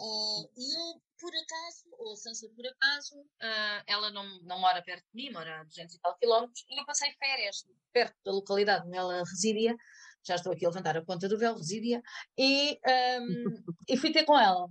Uh, 0.00 0.50
e 0.56 0.75
eu, 0.75 1.00
por 1.20 1.30
acaso, 1.30 1.84
ou 1.99 2.16
Sansa 2.16 2.49
por 2.56 2.66
acaso, 2.66 3.20
uh, 3.20 3.84
ela 3.87 4.11
não, 4.11 4.40
não 4.42 4.58
mora 4.58 4.82
perto 4.82 5.04
de 5.04 5.14
mim, 5.14 5.32
mora 5.32 5.61
a 5.61 5.64
200 5.64 5.94
e 5.94 6.00
tal 6.00 6.18
quilómetros, 6.18 6.64
e 6.68 6.80
eu 6.80 6.84
passei 6.84 7.12
férias 7.12 7.64
perto 7.92 8.16
da 8.25 8.32
localidade 8.32 8.87
onde 8.87 8.96
ela 8.96 9.18
residia, 9.18 9.76
já 10.25 10.34
estou 10.34 10.52
aqui 10.52 10.66
a 10.66 10.68
levantar 10.68 10.96
a 10.96 11.04
ponta 11.04 11.28
do 11.28 11.38
véu, 11.38 11.54
residia, 11.54 12.02
e, 12.37 12.80
um, 13.20 13.44
e 13.88 13.96
fui 13.96 14.12
ter 14.12 14.25
com 14.25 14.38
ela. 14.38 14.68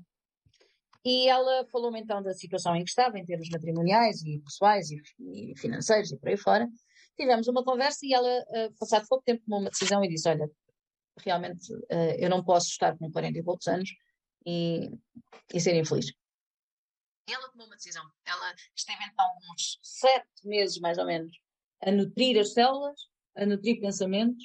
E 1.04 1.28
ela 1.28 1.66
falou-me 1.72 2.00
então 2.00 2.22
da 2.22 2.34
situação 2.34 2.76
em 2.76 2.84
que 2.84 2.90
estava, 2.90 3.18
em 3.18 3.26
termos 3.26 3.50
matrimoniais 3.50 4.22
e 4.24 4.40
pessoais 4.40 4.92
e, 4.92 5.02
e 5.20 5.58
financeiros 5.58 6.12
e 6.12 6.18
por 6.18 6.30
aí 6.30 6.38
fora. 6.38 6.68
Tivemos 7.18 7.48
uma 7.48 7.64
conversa 7.64 8.00
e 8.04 8.14
ela, 8.14 8.28
uh, 8.28 8.74
passado 8.80 9.08
pouco 9.08 9.24
tempo, 9.24 9.44
tomou 9.44 9.60
uma 9.60 9.70
decisão 9.70 10.04
e 10.04 10.08
disse: 10.08 10.30
Olha, 10.30 10.48
realmente 11.24 11.74
uh, 11.74 12.16
eu 12.20 12.30
não 12.30 12.44
posso 12.44 12.68
estar 12.68 12.98
com 12.98 13.12
40 13.12 13.40
e 13.40 13.44
poucos 13.44 13.68
anos 13.68 13.90
e, 14.46 14.92
e 15.54 15.60
ser 15.60 15.76
infeliz. 15.76 16.12
Ela 17.28 17.50
tomou 17.50 17.66
uma 17.66 17.76
decisão. 17.76 18.04
Ela 18.26 18.54
esteve 18.76 19.04
então 19.04 19.26
uns 19.52 19.80
sete 19.82 20.48
meses, 20.48 20.80
mais 20.80 20.98
ou 20.98 21.06
menos, 21.06 21.32
a 21.82 21.92
nutrir 21.92 22.40
as 22.40 22.54
células, 22.54 23.00
a 23.36 23.46
nutrir 23.46 23.80
pensamentos 23.80 24.44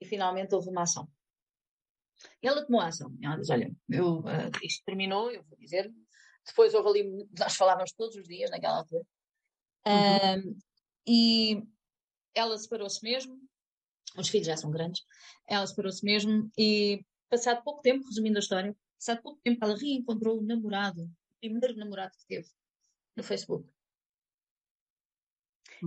e 0.00 0.06
finalmente 0.06 0.54
houve 0.54 0.70
uma 0.70 0.82
ação. 0.82 1.08
Ela 2.42 2.64
tomou 2.64 2.80
ação. 2.80 3.16
Ela 3.22 3.36
diz: 3.36 3.50
Olha, 3.50 3.70
eu, 3.88 4.20
uh, 4.20 4.50
isto 4.62 4.84
terminou, 4.84 5.30
eu 5.30 5.42
vou 5.44 5.58
dizer. 5.58 5.92
Depois 6.46 6.74
houve 6.74 6.88
ali, 6.88 7.28
nós 7.38 7.54
falávamos 7.54 7.92
todos 7.92 8.16
os 8.16 8.26
dias 8.26 8.50
naquela 8.50 8.78
altura. 8.78 9.04
Uhum. 9.86 10.58
e 11.06 11.62
ela 12.34 12.56
separou-se 12.58 13.02
mesmo. 13.02 13.40
Os 14.16 14.28
filhos 14.28 14.46
já 14.46 14.56
são 14.56 14.70
grandes. 14.70 15.04
Ela 15.46 15.66
separou-se 15.66 16.04
mesmo 16.04 16.50
e, 16.58 17.04
passado 17.28 17.62
pouco 17.62 17.80
tempo, 17.80 18.04
resumindo 18.06 18.38
a 18.38 18.40
história, 18.40 18.76
passado 18.98 19.22
pouco 19.22 19.40
tempo, 19.42 19.64
ela 19.64 19.76
reencontrou 19.76 20.38
o 20.38 20.42
namorado, 20.42 21.02
o 21.04 21.38
primeiro 21.40 21.76
namorado 21.76 22.12
que 22.18 22.26
teve 22.26 22.48
no 23.16 23.22
Facebook. 23.22 23.68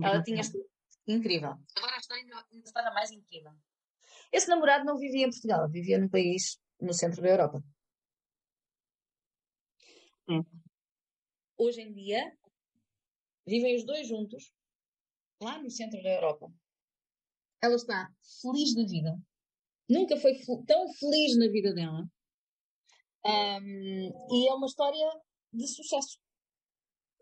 Ela 0.02 0.22
tinha. 0.22 0.42
Incrível. 1.06 1.58
Agora 1.76 1.96
a 1.96 1.98
história 1.98 2.22
ainda, 2.22 2.46
ainda 2.50 2.64
está 2.64 2.94
mais 2.94 3.10
incrível. 3.10 3.52
Esse 4.34 4.48
namorado 4.48 4.84
não 4.84 4.98
vivia 4.98 5.26
em 5.26 5.30
Portugal, 5.30 5.70
vivia 5.70 5.96
num 5.96 6.08
país 6.08 6.60
no 6.80 6.92
centro 6.92 7.22
da 7.22 7.28
Europa. 7.28 7.62
Hum. 10.28 10.42
Hoje 11.56 11.82
em 11.82 11.92
dia, 11.92 12.36
vivem 13.46 13.76
os 13.76 13.86
dois 13.86 14.08
juntos, 14.08 14.52
lá 15.40 15.62
no 15.62 15.70
centro 15.70 16.02
da 16.02 16.08
Europa. 16.08 16.52
Ela 17.62 17.76
está 17.76 18.12
feliz 18.42 18.74
da 18.74 18.82
vida. 18.82 19.16
Nunca 19.88 20.16
foi 20.16 20.36
tão 20.66 20.92
feliz 20.94 21.38
na 21.38 21.46
vida 21.46 21.72
dela. 21.72 22.04
Um, 23.24 24.34
e 24.34 24.48
é 24.48 24.52
uma 24.52 24.66
história 24.66 25.22
de 25.52 25.68
sucesso. 25.68 26.18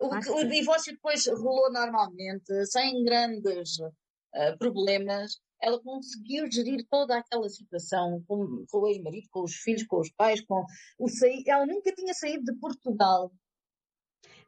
O, 0.00 0.06
o 0.06 0.48
divórcio 0.48 0.94
depois 0.94 1.26
rolou 1.26 1.70
normalmente, 1.70 2.66
sem 2.68 3.04
grandes 3.04 3.78
uh, 3.80 4.56
problemas 4.58 5.42
ela 5.62 5.80
conseguiu 5.80 6.50
gerir 6.50 6.84
toda 6.90 7.16
aquela 7.16 7.48
situação 7.48 8.22
com, 8.26 8.66
com 8.68 8.78
o 8.78 8.86
ex-marido, 8.88 9.28
com 9.30 9.44
os 9.44 9.54
filhos, 9.54 9.84
com 9.84 10.00
os 10.00 10.10
pais, 10.10 10.40
com 10.40 10.66
o 10.98 11.08
sair. 11.08 11.44
Ela 11.46 11.64
nunca 11.64 11.94
tinha 11.94 12.12
saído 12.12 12.52
de 12.52 12.58
Portugal. 12.58 13.32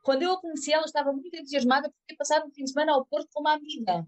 Quando 0.03 0.23
eu 0.23 0.33
a 0.33 0.41
conheci, 0.41 0.73
ela 0.73 0.85
estava 0.85 1.13
muito 1.13 1.35
entusiasmada 1.35 1.89
por 1.89 1.97
ter 2.07 2.17
passado 2.17 2.47
um 2.47 2.51
fim 2.51 2.65
de 2.65 2.73
semana 2.73 2.93
ao 2.93 3.07
Porto 3.07 3.29
com 3.33 3.41
uma 3.41 3.55
amiga. 3.55 4.07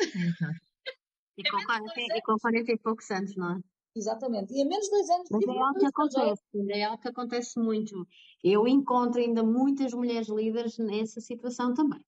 Uhum. 0.00 0.52
E, 1.36 1.42
com 1.50 1.64
40, 1.64 1.92
e 2.00 2.22
com 2.22 2.38
40 2.38 2.72
e 2.72 2.78
poucos 2.78 3.10
anos, 3.10 3.36
não 3.36 3.56
é? 3.56 3.60
Exatamente. 3.96 4.54
E 4.54 4.62
a 4.62 4.64
menos 4.64 4.84
de 4.84 4.90
dois 4.90 5.10
anos. 5.10 5.28
Mas 5.30 5.42
é 5.42 5.58
algo 5.58 5.78
que 5.78 5.86
acontece, 5.86 6.42
é 6.70 6.84
algo 6.84 7.02
que 7.02 7.08
acontece 7.08 7.58
muito. 7.58 8.08
Eu 8.44 8.68
encontro 8.68 9.20
ainda 9.20 9.42
muitas 9.42 9.92
mulheres 9.92 10.28
líderes 10.28 10.78
nessa 10.78 11.20
situação 11.20 11.74
também. 11.74 12.00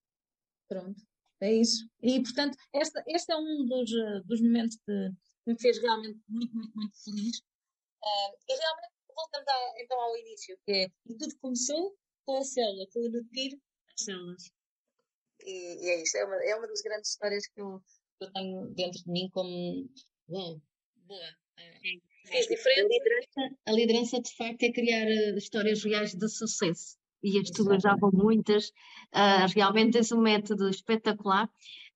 Pronto. 0.69 1.08
É 1.41 1.53
isso. 1.53 1.89
E, 2.01 2.21
portanto, 2.21 2.57
esta, 2.73 3.03
este 3.07 3.31
é 3.31 3.37
um 3.37 3.65
dos, 3.65 3.91
eh, 3.91 4.21
dos 4.25 4.41
momentos 4.41 4.77
que 4.85 5.09
me 5.47 5.59
fez 5.59 5.79
realmente 5.79 6.19
muito, 6.27 6.53
muito, 6.53 6.75
muito 6.75 7.03
feliz. 7.03 7.37
Uh, 7.39 8.31
e 8.47 8.55
realmente, 8.55 8.93
voltando 9.15 9.49
a, 9.49 9.73
então 9.81 9.99
ao 9.99 10.17
início, 10.17 10.57
que 10.65 10.71
é, 10.71 10.87
e 11.05 11.15
tudo 11.17 11.37
começou 11.39 11.97
com 12.25 12.37
a 12.37 12.43
célula, 12.43 12.85
com 12.93 12.99
o 12.99 13.09
nutrir 13.09 13.57
as 13.93 14.03
células. 14.03 14.43
E, 15.45 15.85
e, 15.85 15.89
é 15.89 16.01
isso, 16.01 16.17
é 16.17 16.25
uma, 16.25 16.35
é 16.43 16.55
uma 16.55 16.67
das 16.67 16.81
grandes 16.81 17.09
histórias 17.09 17.47
que 17.47 17.61
eu, 17.61 17.81
que 18.17 18.25
eu 18.25 18.33
tenho 18.33 18.67
dentro 18.75 19.03
de 19.03 19.11
mim 19.11 19.29
como, 19.31 19.89
uau, 20.29 20.61
boa. 20.95 21.39
É, 21.57 22.39
diferente. 22.47 22.79
A 22.79 22.87
liderança, 22.87 23.57
a 23.65 23.71
liderança, 23.71 24.21
de 24.21 24.35
facto, 24.35 24.63
é 24.63 24.71
criar 24.71 25.07
uh, 25.07 25.37
histórias 25.37 25.83
reais 25.83 26.13
de 26.13 26.29
sucesso 26.29 26.98
e 27.23 27.39
as 27.39 27.49
tuas 27.49 27.81
já 27.81 27.95
vão 27.95 28.11
muitas, 28.13 28.69
uh, 29.13 29.47
realmente 29.53 29.97
és 29.97 30.11
um 30.11 30.21
método 30.21 30.69
espetacular. 30.69 31.49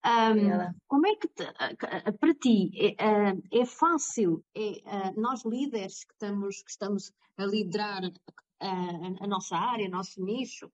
Um, 0.05 0.73
como 0.87 1.07
é 1.07 1.15
que, 1.15 1.27
te, 1.29 1.43
uh, 1.43 2.17
para 2.19 2.33
ti, 2.35 2.71
é, 2.75 3.59
é 3.61 3.65
fácil, 3.65 4.43
é, 4.53 5.11
nós 5.15 5.45
líderes 5.45 6.03
que 6.03 6.13
estamos, 6.13 6.61
que 6.61 6.71
estamos 6.71 7.13
a 7.37 7.45
liderar 7.45 8.03
a, 8.59 9.23
a 9.23 9.27
nossa 9.27 9.55
área, 9.55 9.87
o 9.87 9.91
nosso 9.91 10.21
nicho, 10.23 10.69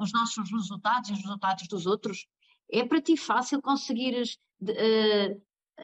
os 0.00 0.12
nossos 0.12 0.50
resultados 0.50 1.10
e 1.10 1.12
os 1.12 1.20
resultados 1.20 1.68
dos 1.68 1.86
outros, 1.86 2.26
é 2.70 2.84
para 2.84 3.00
ti 3.00 3.16
fácil 3.16 3.60
conseguires 3.60 4.38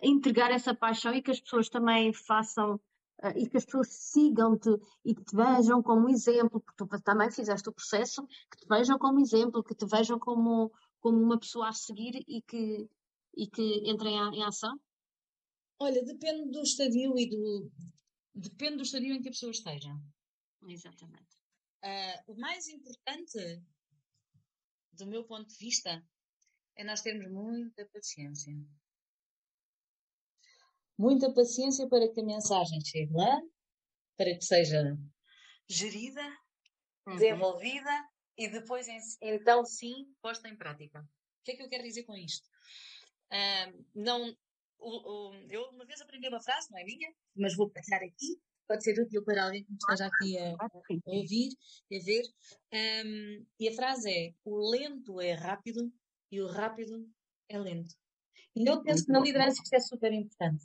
entregar 0.03 0.51
essa 0.51 0.75
paixão 0.75 1.13
e 1.15 1.21
que 1.21 1.31
as 1.31 1.41
pessoas 1.41 1.69
também 1.69 2.13
façam 2.13 2.81
uh, 3.23 3.39
e 3.39 3.49
que 3.49 3.57
as 3.57 3.65
pessoas 3.65 3.89
sigam-te 3.89 4.71
e 5.05 5.15
que 5.15 5.25
te 5.25 5.35
vejam 5.35 5.83
como 5.83 6.09
exemplo, 6.09 6.61
porque 6.61 6.77
tu 6.77 7.03
também 7.03 7.31
fizeste 7.31 7.69
o 7.69 7.73
processo, 7.73 8.27
que 8.27 8.59
te 8.59 8.67
vejam 8.69 8.99
como 8.99 9.21
exemplo, 9.21 9.63
que 9.63 9.75
te 9.75 9.87
vejam 9.87 10.19
como, 10.19 10.73
como 11.01 11.19
uma 11.19 11.39
pessoa 11.39 11.69
a 11.69 11.73
seguir 11.73 12.25
e 12.27 12.43
que, 12.43 12.89
e 13.37 13.47
que 13.47 13.91
entrem 13.91 14.17
em 14.35 14.43
ação? 14.43 14.79
Olha, 15.79 16.05
depende 16.05 16.51
do 16.51 16.63
estadio 16.63 17.19
e 17.19 17.29
do. 17.29 17.71
Depende 18.35 18.77
do 18.77 18.83
estadio 18.83 19.15
em 19.15 19.21
que 19.21 19.29
a 19.29 19.33
pessoa 19.33 19.51
esteja. 19.51 19.91
Exatamente. 20.67 21.37
Uh, 21.85 22.33
o 22.33 22.41
mais 22.41 22.69
importante, 22.69 23.63
do 24.93 25.07
meu 25.07 25.25
ponto 25.25 25.49
de 25.49 25.57
vista, 25.59 26.03
é 26.77 26.85
nós 26.85 27.03
termos 27.03 27.31
muita 27.31 27.85
paciência 27.87 28.55
muita 30.99 31.33
paciência 31.33 31.89
para 31.89 32.09
que 32.13 32.21
a 32.21 32.25
mensagem 32.25 32.81
chegue 32.85 33.13
lá, 33.13 33.41
para 34.17 34.35
que 34.37 34.45
seja 34.45 34.97
gerida, 35.69 36.23
uhum. 37.07 37.17
desenvolvida 37.17 38.09
e 38.37 38.49
depois 38.49 38.87
então 39.21 39.65
sim 39.65 40.07
posta 40.21 40.49
em 40.49 40.57
prática. 40.57 41.01
O 41.01 41.45
que 41.45 41.53
é 41.53 41.57
que 41.57 41.63
eu 41.63 41.69
quero 41.69 41.83
dizer 41.83 42.05
com 42.05 42.17
isto? 42.17 42.49
Uh, 43.33 43.85
não, 43.95 44.37
o, 44.79 45.31
o, 45.31 45.35
eu 45.51 45.63
uma 45.71 45.85
vez 45.85 46.01
aprendi 46.01 46.29
uma 46.29 46.43
frase, 46.43 46.71
não 46.71 46.79
é 46.79 46.85
minha, 46.85 47.13
mas 47.35 47.57
vou 47.57 47.71
partilhar 47.71 48.03
aqui, 48.03 48.41
pode 48.69 48.85
ser 48.85 49.01
útil 49.01 49.25
para 49.25 49.45
alguém 49.45 49.65
que 49.65 49.73
esteja 49.73 50.07
aqui 50.07 50.39
a, 50.39 50.53
a 50.53 50.69
ouvir 51.07 51.51
e 51.91 51.97
a 51.97 52.05
ver. 52.05 52.23
Um, 53.05 53.47
e 53.59 53.69
a 53.69 53.75
frase 53.75 54.11
é: 54.11 54.35
o 54.45 54.71
lento 54.71 55.21
é 55.21 55.33
rápido 55.33 55.93
e 56.31 56.41
o 56.41 56.47
rápido 56.47 57.09
é 57.49 57.59
lento. 57.59 57.95
E 58.55 58.69
eu 58.69 58.83
penso 58.83 59.07
que 59.07 59.13
na 59.13 59.21
liderança 59.21 59.63
isto 59.63 59.75
é 59.75 59.81
super 59.81 60.13
importante 60.13 60.65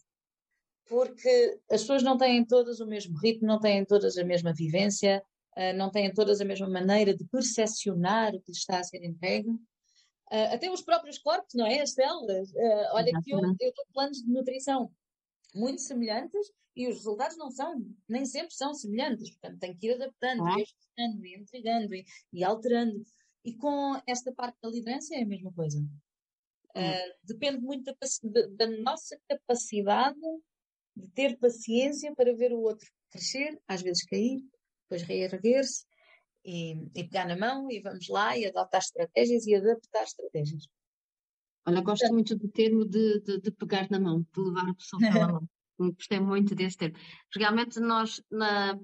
porque 0.87 1.59
as 1.69 1.81
pessoas 1.81 2.03
não 2.03 2.17
têm 2.17 2.45
todas 2.45 2.79
o 2.79 2.87
mesmo 2.87 3.17
ritmo, 3.17 3.47
não 3.47 3.59
têm 3.59 3.85
todas 3.85 4.17
a 4.17 4.23
mesma 4.23 4.53
vivência, 4.53 5.23
uh, 5.57 5.77
não 5.77 5.89
têm 5.91 6.13
todas 6.13 6.41
a 6.41 6.45
mesma 6.45 6.69
maneira 6.69 7.15
de 7.15 7.25
percepcionar 7.25 8.33
o 8.33 8.41
que 8.41 8.51
lhes 8.51 8.59
está 8.59 8.79
a 8.79 8.83
ser 8.83 9.03
entregue. 9.03 9.49
Uh, 9.49 10.53
até 10.53 10.69
os 10.69 10.81
próprios 10.81 11.17
corpos, 11.17 11.53
não 11.55 11.65
é? 11.65 11.81
As 11.81 11.93
células. 11.93 12.49
Uh, 12.51 12.93
olha 12.93 13.11
que 13.23 13.31
eu, 13.31 13.39
eu 13.39 13.69
estou 13.69 13.85
planos 13.93 14.17
de 14.17 14.29
nutrição 14.29 14.91
muito 15.53 15.81
semelhantes 15.81 16.51
e 16.75 16.87
os 16.87 16.97
resultados 16.97 17.37
não 17.37 17.49
são, 17.49 17.83
nem 18.07 18.25
sempre 18.25 18.53
são 18.53 18.73
semelhantes. 18.73 19.31
Portanto, 19.31 19.59
tem 19.59 19.75
que 19.75 19.87
ir 19.87 19.93
adaptando, 19.95 20.45
ah. 20.45 20.55
e 20.59 20.61
ajustando, 20.61 21.25
e 21.25 21.35
entregando, 21.35 21.95
e, 21.95 22.05
e, 22.31 22.43
alterando. 22.43 23.03
E 23.43 23.55
com 23.55 23.99
esta 24.05 24.31
parte 24.31 24.57
da 24.61 24.69
liderança 24.69 25.15
é 25.15 25.23
a 25.23 25.25
mesma 25.25 25.51
coisa. 25.51 25.79
Uh, 25.79 27.13
depende 27.23 27.59
muito 27.59 27.85
da, 27.85 28.41
da, 28.51 28.67
nossa 28.81 29.19
capacidade 29.27 30.19
de 30.97 31.07
ter 31.09 31.37
paciência 31.37 32.13
para 32.15 32.35
ver 32.35 32.51
o 32.51 32.61
outro 32.61 32.87
crescer, 33.11 33.59
às 33.67 33.81
vezes 33.81 34.03
cair, 34.05 34.41
depois 34.83 35.03
reerguer-se 35.03 35.85
e, 36.43 36.73
e, 36.95 37.03
pegar 37.03 37.27
na 37.27 37.37
mão 37.37 37.69
e 37.69 37.79
vamos 37.81 38.07
lá 38.07 38.37
e 38.37 38.45
adotar 38.45 38.81
estratégias 38.81 39.45
e 39.45 39.55
adaptar 39.55 40.03
estratégias. 40.03 40.67
Olha, 41.65 41.81
gosto 41.81 42.11
muito 42.13 42.35
do 42.35 42.47
termo 42.49 42.85
de, 42.85 43.19
de, 43.21 43.41
de, 43.41 43.51
pegar 43.51 43.89
na 43.91 43.99
mão, 43.99 44.25
de 44.33 44.41
levar 44.41 44.69
a 44.69 44.73
pessoa 44.73 45.01
pela 45.01 45.27
mão. 45.33 45.49
Gostei 45.77 46.19
muito 46.19 46.55
desse 46.55 46.77
termo. 46.77 46.97
Realmente 47.35 47.79
nós, 47.79 48.21
na, 48.31 48.79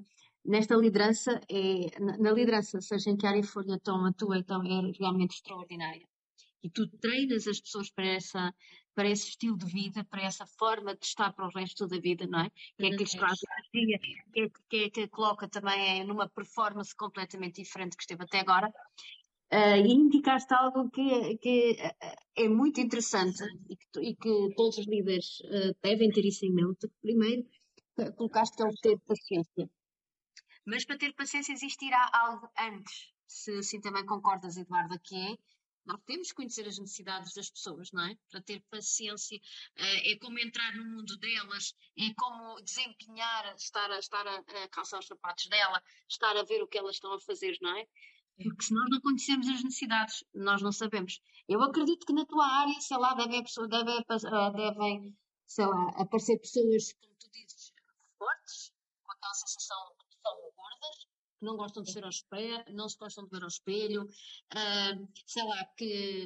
nesta 0.46 0.76
liderança, 0.76 1.40
é, 1.50 2.00
na, 2.00 2.18
na 2.18 2.32
liderança, 2.32 2.82
seja 2.82 3.10
em 3.10 3.18
que 3.18 3.26
área 3.26 3.44
for, 3.44 3.64
então 3.68 4.06
a 4.06 4.14
tua 4.14 4.38
então, 4.38 4.62
é 4.64 4.92
realmente 5.00 5.36
extraordinária. 5.36 6.06
E 6.62 6.70
tu 6.70 6.88
treinas 7.00 7.48
as 7.48 7.60
pessoas 7.60 7.90
para, 7.90 8.06
essa, 8.06 8.54
para 8.96 9.10
esse 9.10 9.30
estilo 9.30 9.58
de 9.58 9.66
vida, 9.66 10.04
para 10.04 10.24
essa 10.24 10.46
forma 10.46 10.96
de 10.96 11.06
estar 11.06 11.34
para 11.34 11.48
o 11.48 11.52
resto 11.52 11.88
da 11.88 12.00
vida, 12.00 12.28
não 12.28 12.40
é? 12.40 12.50
Que 12.78 12.86
é 12.86 12.90
que 12.92 12.98
lhes 12.98 13.12
traz 13.12 13.40
energia, 13.74 14.00
que 14.32 14.42
é 14.42 14.50
que, 14.70 14.78
é 14.78 14.90
que 14.90 15.08
coloca 15.08 15.48
também 15.48 16.04
numa 16.06 16.30
performance 16.30 16.96
completamente 16.96 17.62
diferente 17.62 17.98
que 17.98 18.04
esteve 18.04 18.24
até 18.24 18.40
agora. 18.40 18.72
Uh, 19.52 19.86
e 19.86 19.94
indicaste 19.94 20.52
algo 20.54 20.90
que, 20.90 21.38
que 21.38 21.78
é 22.36 22.50
muito 22.50 22.82
interessante 22.82 23.44
e 23.70 23.76
que, 23.76 24.00
e 24.00 24.16
que 24.16 24.56
todos 24.56 24.80
os 24.80 24.88
líderes 24.88 25.40
uh, 25.42 25.76
devem 25.84 26.10
ter 26.10 26.26
isso 26.26 26.46
em 26.46 26.52
mente. 26.52 26.88
Primeiro, 27.02 27.46
colocaste 28.16 28.56
que 28.58 28.64
é 28.64 28.66
o 28.66 28.74
ter 28.82 29.00
paciência. 29.06 29.70
Mas 30.66 30.86
para 30.86 30.98
ter 30.98 31.14
paciência 31.14 31.54
existirá 31.54 32.10
algo 32.14 32.50
antes, 32.58 33.12
se 33.28 33.52
assim 33.58 33.82
também 33.82 34.06
concordas, 34.06 34.58
Eduardo, 34.58 35.00
que 35.04 35.16
é 35.16 35.38
nós 35.86 36.00
temos 36.06 36.30
que 36.30 36.36
conhecer 36.36 36.68
as 36.68 36.78
necessidades 36.78 37.34
das 37.34 37.50
pessoas, 37.50 37.92
não 37.92 38.06
é? 38.06 38.18
Para 38.30 38.42
ter 38.42 38.64
paciência, 38.70 39.40
é 39.76 40.18
como 40.18 40.40
entrar 40.40 40.76
no 40.76 40.86
mundo 40.86 41.18
delas, 41.18 41.76
é 41.98 42.14
como 42.16 42.62
desempenhar, 42.62 43.56
estar 43.56 43.92
a, 43.92 44.00
estar 44.00 44.26
a, 44.28 44.68
calçar 44.70 45.00
os 45.00 45.08
sapatos 45.08 45.48
dela, 45.48 45.82
estar 46.10 46.36
a 46.38 46.44
ver 46.44 46.62
o 46.64 46.68
que 46.68 46.78
elas 46.78 46.96
estão 46.96 47.14
a 47.14 47.20
fazer, 47.20 47.58
não 47.62 47.78
é? 47.78 47.88
Porque 48.42 48.64
se 48.64 48.74
nós 48.74 48.90
não 48.90 49.00
conhecermos 49.02 49.48
as 49.48 49.64
necessidades, 49.64 50.24
nós 50.34 50.62
não 50.62 50.72
sabemos. 50.72 51.22
Eu 51.48 51.62
acredito 51.62 52.06
que 52.06 52.14
na 52.14 52.26
tua 52.26 52.46
área, 52.46 52.80
sei 52.80 52.98
lá, 52.98 53.14
devem, 53.14 53.44
deve, 53.44 54.04
devem 54.56 55.16
sei 55.46 55.66
lá, 55.66 55.90
aparecer 55.98 56.40
pessoas, 56.40 56.94
como 56.94 57.16
tu 57.20 57.30
dizes, 57.32 57.74
fortes, 58.18 58.74
com 59.04 59.12
aquela 59.12 59.34
sensação 59.34 59.96
de 60.00 60.06
que 60.08 60.22
são 60.22 60.36
gordas, 60.56 61.08
que 61.30 61.33
não 61.44 61.58
gostam 61.58 61.84
de 61.84 61.92
ser 61.92 62.04
ao 62.04 62.10
espelho, 62.10 62.64
não 62.72 62.88
se 62.90 62.98
gostam 62.98 63.24
de 63.26 63.30
ver 63.30 63.44
ao 63.44 63.48
espelho, 63.48 64.04
uh, 64.04 65.08
sei 65.26 65.44
lá, 65.44 65.66
que, 65.78 66.26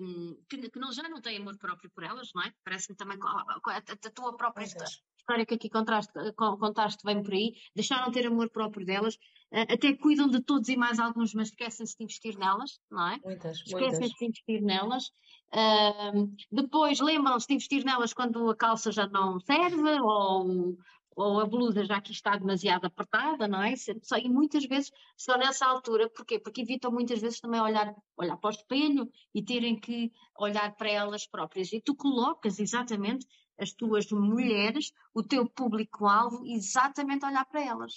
que, 0.49 0.69
que, 0.69 0.80
não, 0.80 0.91
já 0.91 1.03
não 1.10 1.21
têm 1.21 1.38
amor 1.38 1.58
próprio 1.58 1.89
por 1.89 2.03
elas, 2.03 2.32
não 2.34 2.43
é? 2.43 2.53
Parece-me 2.63 2.95
também 2.95 3.17
a, 3.21 3.27
a, 3.27 3.77
a, 3.77 4.12
tua 4.12 4.36
própria 4.36 4.65
história 4.65 5.45
que 5.45 5.56
aqui 5.56 5.69
contaste, 5.69 6.13
contaste 6.36 7.03
bem 7.03 7.21
por 7.21 7.34
aí, 7.34 7.56
deixaram 7.75 8.08
de 8.08 8.13
ter 8.13 8.27
amor 8.27 8.49
próprio 8.49 8.86
delas, 8.86 9.17
até 9.51 9.93
cuidam 9.93 10.27
de 10.27 10.41
todos 10.41 10.69
e 10.69 10.77
mais 10.77 10.99
alguns, 10.99 11.34
mas 11.34 11.49
esquecem-se 11.49 11.97
de 11.97 12.03
investir 12.03 12.38
nelas, 12.38 12.80
não 12.89 13.08
é? 13.08 13.19
Muitas, 13.23 13.58
Esquecem-se 13.60 14.17
de 14.17 14.25
investir 14.25 14.62
nelas. 14.62 15.12
Uh, 15.47 16.30
depois 16.51 16.99
lembram-se 16.99 17.47
de 17.47 17.53
investir 17.53 17.86
nelas 17.86 18.13
quando 18.13 18.49
a 18.49 18.56
calça 18.56 18.91
já 18.91 19.08
não 19.08 19.39
serve 19.39 19.99
ou, 20.01 20.77
ou 21.17 21.39
a 21.39 21.45
blusa 21.47 21.84
já 21.84 21.97
aqui 21.97 22.12
está 22.12 22.38
demasiado 22.38 22.86
apertada, 22.86 23.47
não 23.47 23.63
é? 23.63 23.73
E 24.21 24.30
muitas 24.30 24.63
vezes 24.65 24.91
só 25.17 25.36
nessa 25.36 25.65
altura, 25.65 26.08
porquê? 26.12 26.38
Porque 26.39 26.62
evitam 26.62 26.91
muitas 26.91 27.19
vezes 27.19 27.39
também 27.39 27.60
olhar, 27.60 27.95
olhar 28.15 28.38
para 28.38 28.49
o 28.49 28.51
espelho 28.51 29.12
e 29.34 29.43
terem 29.43 29.80
que 29.80 30.12
olhar 30.38 30.75
para 30.75 30.91
elas 30.91 31.25
próprias. 31.25 31.73
E 31.73 31.82
tu 31.82 31.95
colocas 31.95 32.60
exatamente 32.60 33.25
as 33.58 33.71
tuas 33.71 34.08
mulheres, 34.12 34.93
o 35.12 35.23
teu 35.23 35.49
público-alvo, 35.49 36.45
exatamente 36.45 37.25
olhar 37.25 37.45
para 37.45 37.65
elas. 37.65 37.93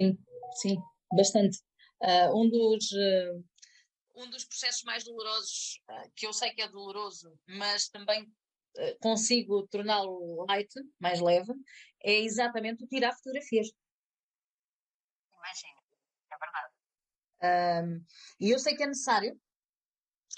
Sim, 0.00 0.16
sim, 0.52 0.76
bastante. 1.12 1.58
Uh, 2.00 2.40
um 2.40 2.48
dos. 2.48 2.92
Uh, 2.92 3.44
um 4.14 4.30
dos 4.30 4.44
processos 4.44 4.84
mais 4.84 5.02
dolorosos, 5.02 5.80
uh, 5.90 6.08
que 6.14 6.24
eu 6.24 6.32
sei 6.32 6.50
que 6.50 6.62
é 6.62 6.68
doloroso, 6.68 7.36
mas 7.48 7.88
também 7.88 8.32
consigo 9.00 9.66
torná-lo 9.68 10.44
light, 10.48 10.72
mais 10.98 11.20
leve, 11.20 11.52
é 12.02 12.20
exatamente 12.20 12.84
o 12.84 12.86
tirar 12.86 13.14
fotografias. 13.14 13.68
Imagina, 15.32 15.80
é 16.32 16.36
verdade. 16.38 16.74
Um, 17.86 18.04
e 18.40 18.50
eu 18.50 18.58
sei 18.58 18.74
que 18.74 18.82
é 18.82 18.86
necessário, 18.86 19.38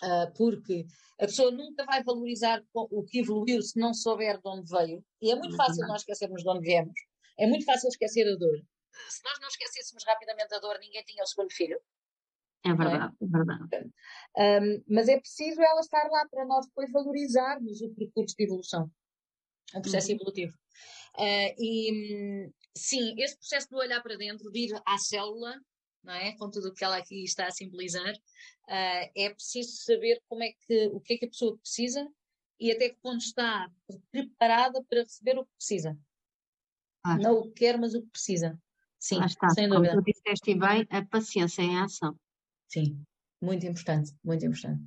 uh, 0.03 0.33
porque 0.37 0.87
a 1.21 1.27
pessoa 1.27 1.51
nunca 1.51 1.85
vai 1.85 2.03
valorizar 2.03 2.63
o 2.73 3.05
que 3.05 3.21
evoluiu 3.21 3.63
se 3.63 3.79
não 3.79 3.95
souber 3.95 4.41
de 4.41 4.49
onde 4.49 4.71
veio. 4.71 5.05
E 5.21 5.31
é 5.31 5.37
muito 5.37 5.57
fácil 5.57 5.87
nós 5.87 6.03
esquecermos 6.03 6.43
de 6.43 6.49
onde 6.49 6.61
viemos. 6.61 6.95
É 7.39 7.47
muito 7.47 7.65
fácil 7.65 7.89
esquecer 7.89 8.27
a 8.27 8.37
dor. 8.37 8.59
Se 9.09 9.23
nós 9.25 9.39
não 9.41 9.49
esquecêssemos 9.49 10.05
rapidamente 10.05 10.55
a 10.55 10.59
dor, 10.59 10.79
ninguém 10.79 11.03
tinha 11.05 11.23
o 11.23 11.27
segundo 11.27 11.53
filho. 11.53 11.81
É 12.67 12.75
verdade, 12.75 13.15
é? 13.21 13.25
é 13.25 13.29
verdade. 13.29 13.93
Um, 14.37 14.85
mas 14.89 15.09
é 15.09 15.19
preciso 15.19 15.63
ela 15.63 15.81
estar 15.81 16.09
lá 16.11 16.27
para 16.29 16.45
nós 16.45 16.67
depois 16.67 16.91
valorizarmos 16.91 17.81
o 17.81 17.95
percurso 17.95 18.35
de 18.37 18.45
evolução, 18.45 18.91
o 19.75 19.81
processo 19.81 20.09
uhum. 20.09 20.17
evolutivo. 20.17 20.53
Uh, 21.17 21.55
e 21.59 22.53
sim, 22.77 23.15
esse 23.19 23.37
processo 23.39 23.69
de 23.69 23.77
olhar 23.77 24.03
para 24.03 24.17
dentro, 24.17 24.51
de 24.51 24.59
ir 24.67 24.83
à 24.87 24.99
célula, 24.99 25.55
não 26.03 26.13
é? 26.13 26.33
com 26.37 26.51
tudo 26.51 26.69
o 26.69 26.75
que 26.75 26.85
ela 26.85 26.97
aqui 26.97 27.25
está 27.25 27.47
a 27.47 27.51
simbolizar, 27.51 28.13
uh, 28.13 29.11
é 29.17 29.31
preciso 29.31 29.77
saber 29.83 30.21
como 30.29 30.43
é 30.43 30.53
que, 30.67 30.87
o 30.89 31.01
que 31.01 31.15
é 31.15 31.19
que 31.19 31.27
a 31.27 31.31
pessoa 31.31 31.57
precisa 31.59 32.07
e 32.59 32.73
até 32.73 32.91
que 32.91 33.01
ponto 33.01 33.23
está 33.23 33.71
preparada 34.11 34.83
para 34.85 35.03
receber 35.03 35.39
o 35.39 35.45
que 35.45 35.53
precisa. 35.57 35.99
Ah. 37.05 37.17
Não 37.19 37.39
o 37.39 37.43
que 37.45 37.61
quer, 37.61 37.79
mas 37.79 37.95
o 37.95 38.03
que 38.03 38.09
precisa. 38.09 38.59
Sim, 38.99 39.23
está. 39.25 39.51
sem 39.51 39.69
dúvida. 39.69 39.91
Como 39.91 40.03
tu 40.03 40.13
disseste 40.13 40.55
bem, 40.55 40.87
a 40.91 41.05
paciência 41.05 41.63
em 41.63 41.79
ação. 41.79 42.19
Sim, 42.69 43.03
muito 43.43 43.67
importante, 43.67 44.13
muito 44.25 44.45
importante. 44.45 44.83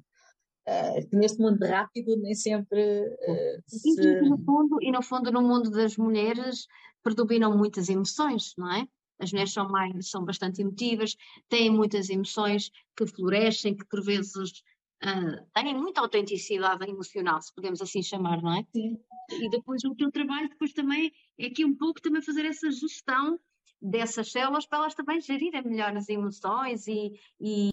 Uh, 0.68 1.18
neste 1.18 1.40
mundo 1.40 1.66
rápido 1.66 2.16
nem 2.18 2.36
sempre 2.36 3.02
uh, 3.02 3.64
se... 3.66 4.02
e, 4.02 4.22
no 4.22 4.38
fundo, 4.38 4.78
e 4.82 4.92
no 4.92 5.02
fundo 5.02 5.32
no 5.32 5.42
mundo 5.42 5.72
das 5.72 5.98
mulheres 5.98 6.68
predominam 7.02 7.58
muitas 7.58 7.90
emoções, 7.90 8.54
não 8.58 8.72
é? 8.72 8.88
As 9.20 9.32
mulheres 9.32 9.52
são, 9.52 9.68
mais, 9.68 10.10
são 10.10 10.24
bastante 10.24 10.62
emotivas, 10.62 11.16
têm 11.50 11.70
muitas 11.70 12.10
emoções 12.10 12.72
que 12.96 13.06
florescem, 13.06 13.76
que 13.76 13.86
por 13.86 14.02
vezes 14.04 14.64
uh, 15.04 15.46
têm 15.54 15.76
muita 15.76 16.02
autenticidade 16.02 16.90
emocional, 16.90 17.42
se 17.42 17.54
podemos 17.54 17.82
assim 17.82 18.02
chamar, 18.02 18.42
não 18.42 18.54
é? 18.54 18.66
Sim. 18.72 18.98
E 19.32 19.50
depois 19.50 19.84
o 19.84 19.96
teu 19.96 20.12
trabalho 20.12 20.50
depois 20.50 20.74
também 20.74 21.12
é 21.38 21.48
aqui 21.48 21.66
um 21.66 21.76
pouco 21.76 22.02
também 22.02 22.22
fazer 22.22 22.46
essa 22.46 22.72
gestão 22.72 23.40
dessas 23.82 24.32
células 24.32 24.66
para 24.66 24.80
elas 24.80 24.96
também 24.96 25.22
gerirem 25.22 25.64
melhor 25.64 25.96
as 25.96 26.10
emoções 26.10 26.88
e, 26.88 27.12
e 27.40 27.70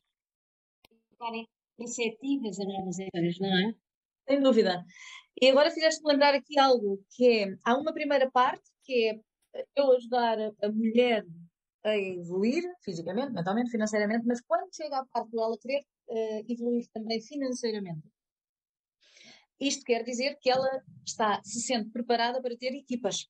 ficarem 1.11 1.49
receptivas 1.79 2.59
a 2.61 2.65
novas 2.65 2.99
ideias, 2.99 3.39
não 3.39 3.49
é? 3.49 3.75
Sem 4.29 4.41
dúvida. 4.41 4.85
E 5.41 5.51
agora 5.51 5.71
fizeste-me 5.71 6.13
lembrar 6.13 6.35
aqui 6.35 6.59
algo 6.59 7.05
que 7.11 7.45
é, 7.45 7.57
há 7.65 7.77
uma 7.77 7.93
primeira 7.93 8.31
parte 8.31 8.65
que 8.83 9.11
é 9.11 9.21
eu 9.75 9.93
ajudar 9.93 10.39
a 10.63 10.69
mulher 10.69 11.25
a 11.85 11.97
evoluir 11.97 12.65
fisicamente, 12.83 13.33
mentalmente, 13.33 13.71
financeiramente, 13.71 14.27
mas 14.27 14.41
quando 14.41 14.75
chega 14.75 14.99
à 14.99 15.07
parte 15.07 15.31
dela 15.31 15.57
querer 15.59 15.83
uh, 16.09 16.53
evoluir 16.53 16.87
também 16.93 17.21
financeiramente, 17.21 18.09
isto 19.61 19.85
quer 19.85 20.03
dizer 20.03 20.37
que 20.41 20.51
ela 20.51 20.69
está, 21.07 21.41
se 21.45 21.61
sente 21.61 21.91
preparada 21.91 22.43
para 22.43 22.57
ter 22.57 22.75
equipas. 22.75 23.29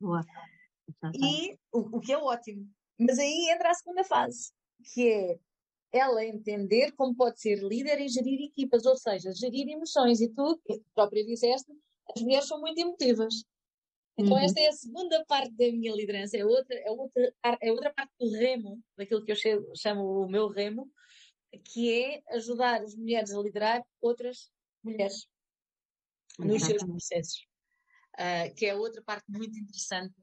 Boa. 0.00 0.22
E 1.14 1.58
o, 1.72 1.96
o 1.96 2.00
que 2.00 2.12
é 2.12 2.18
ótimo. 2.18 2.68
Mas 2.98 3.18
aí 3.18 3.50
entra 3.50 3.70
a 3.70 3.74
segunda 3.74 4.04
fase, 4.04 4.52
que 4.92 5.08
é 5.08 5.38
ela 5.92 6.24
entender 6.24 6.92
como 6.92 7.14
pode 7.14 7.40
ser 7.40 7.62
líder 7.62 8.00
e 8.00 8.08
gerir 8.08 8.40
equipas, 8.42 8.84
ou 8.86 8.96
seja, 8.96 9.32
gerir 9.32 9.68
emoções. 9.68 10.20
E 10.20 10.28
tu, 10.28 10.60
que 10.64 10.82
própria 10.94 11.24
disseste, 11.24 11.72
as 12.14 12.22
mulheres 12.22 12.48
são 12.48 12.60
muito 12.60 12.78
emotivas. 12.78 13.44
Então, 14.18 14.32
uhum. 14.32 14.42
esta 14.42 14.60
é 14.60 14.68
a 14.68 14.72
segunda 14.72 15.24
parte 15.26 15.52
da 15.52 15.70
minha 15.70 15.94
liderança, 15.94 16.38
é 16.38 16.44
outra, 16.44 16.74
é, 16.74 16.90
outra, 16.90 17.34
é 17.60 17.70
outra 17.70 17.92
parte 17.92 18.12
do 18.18 18.30
remo, 18.30 18.82
daquilo 18.96 19.22
que 19.22 19.32
eu 19.32 19.36
chamo 19.76 20.22
o 20.22 20.28
meu 20.28 20.48
remo, 20.48 20.90
que 21.62 21.92
é 21.92 22.22
ajudar 22.30 22.82
as 22.82 22.94
mulheres 22.94 23.30
a 23.30 23.40
liderar 23.40 23.84
outras 24.00 24.50
mulheres 24.82 25.28
nos 26.38 26.62
seus 26.62 26.82
processos. 26.82 27.46
Uh, 28.14 28.54
que 28.54 28.64
é 28.64 28.74
outra 28.74 29.02
parte 29.02 29.30
muito 29.30 29.58
interessante 29.58 30.14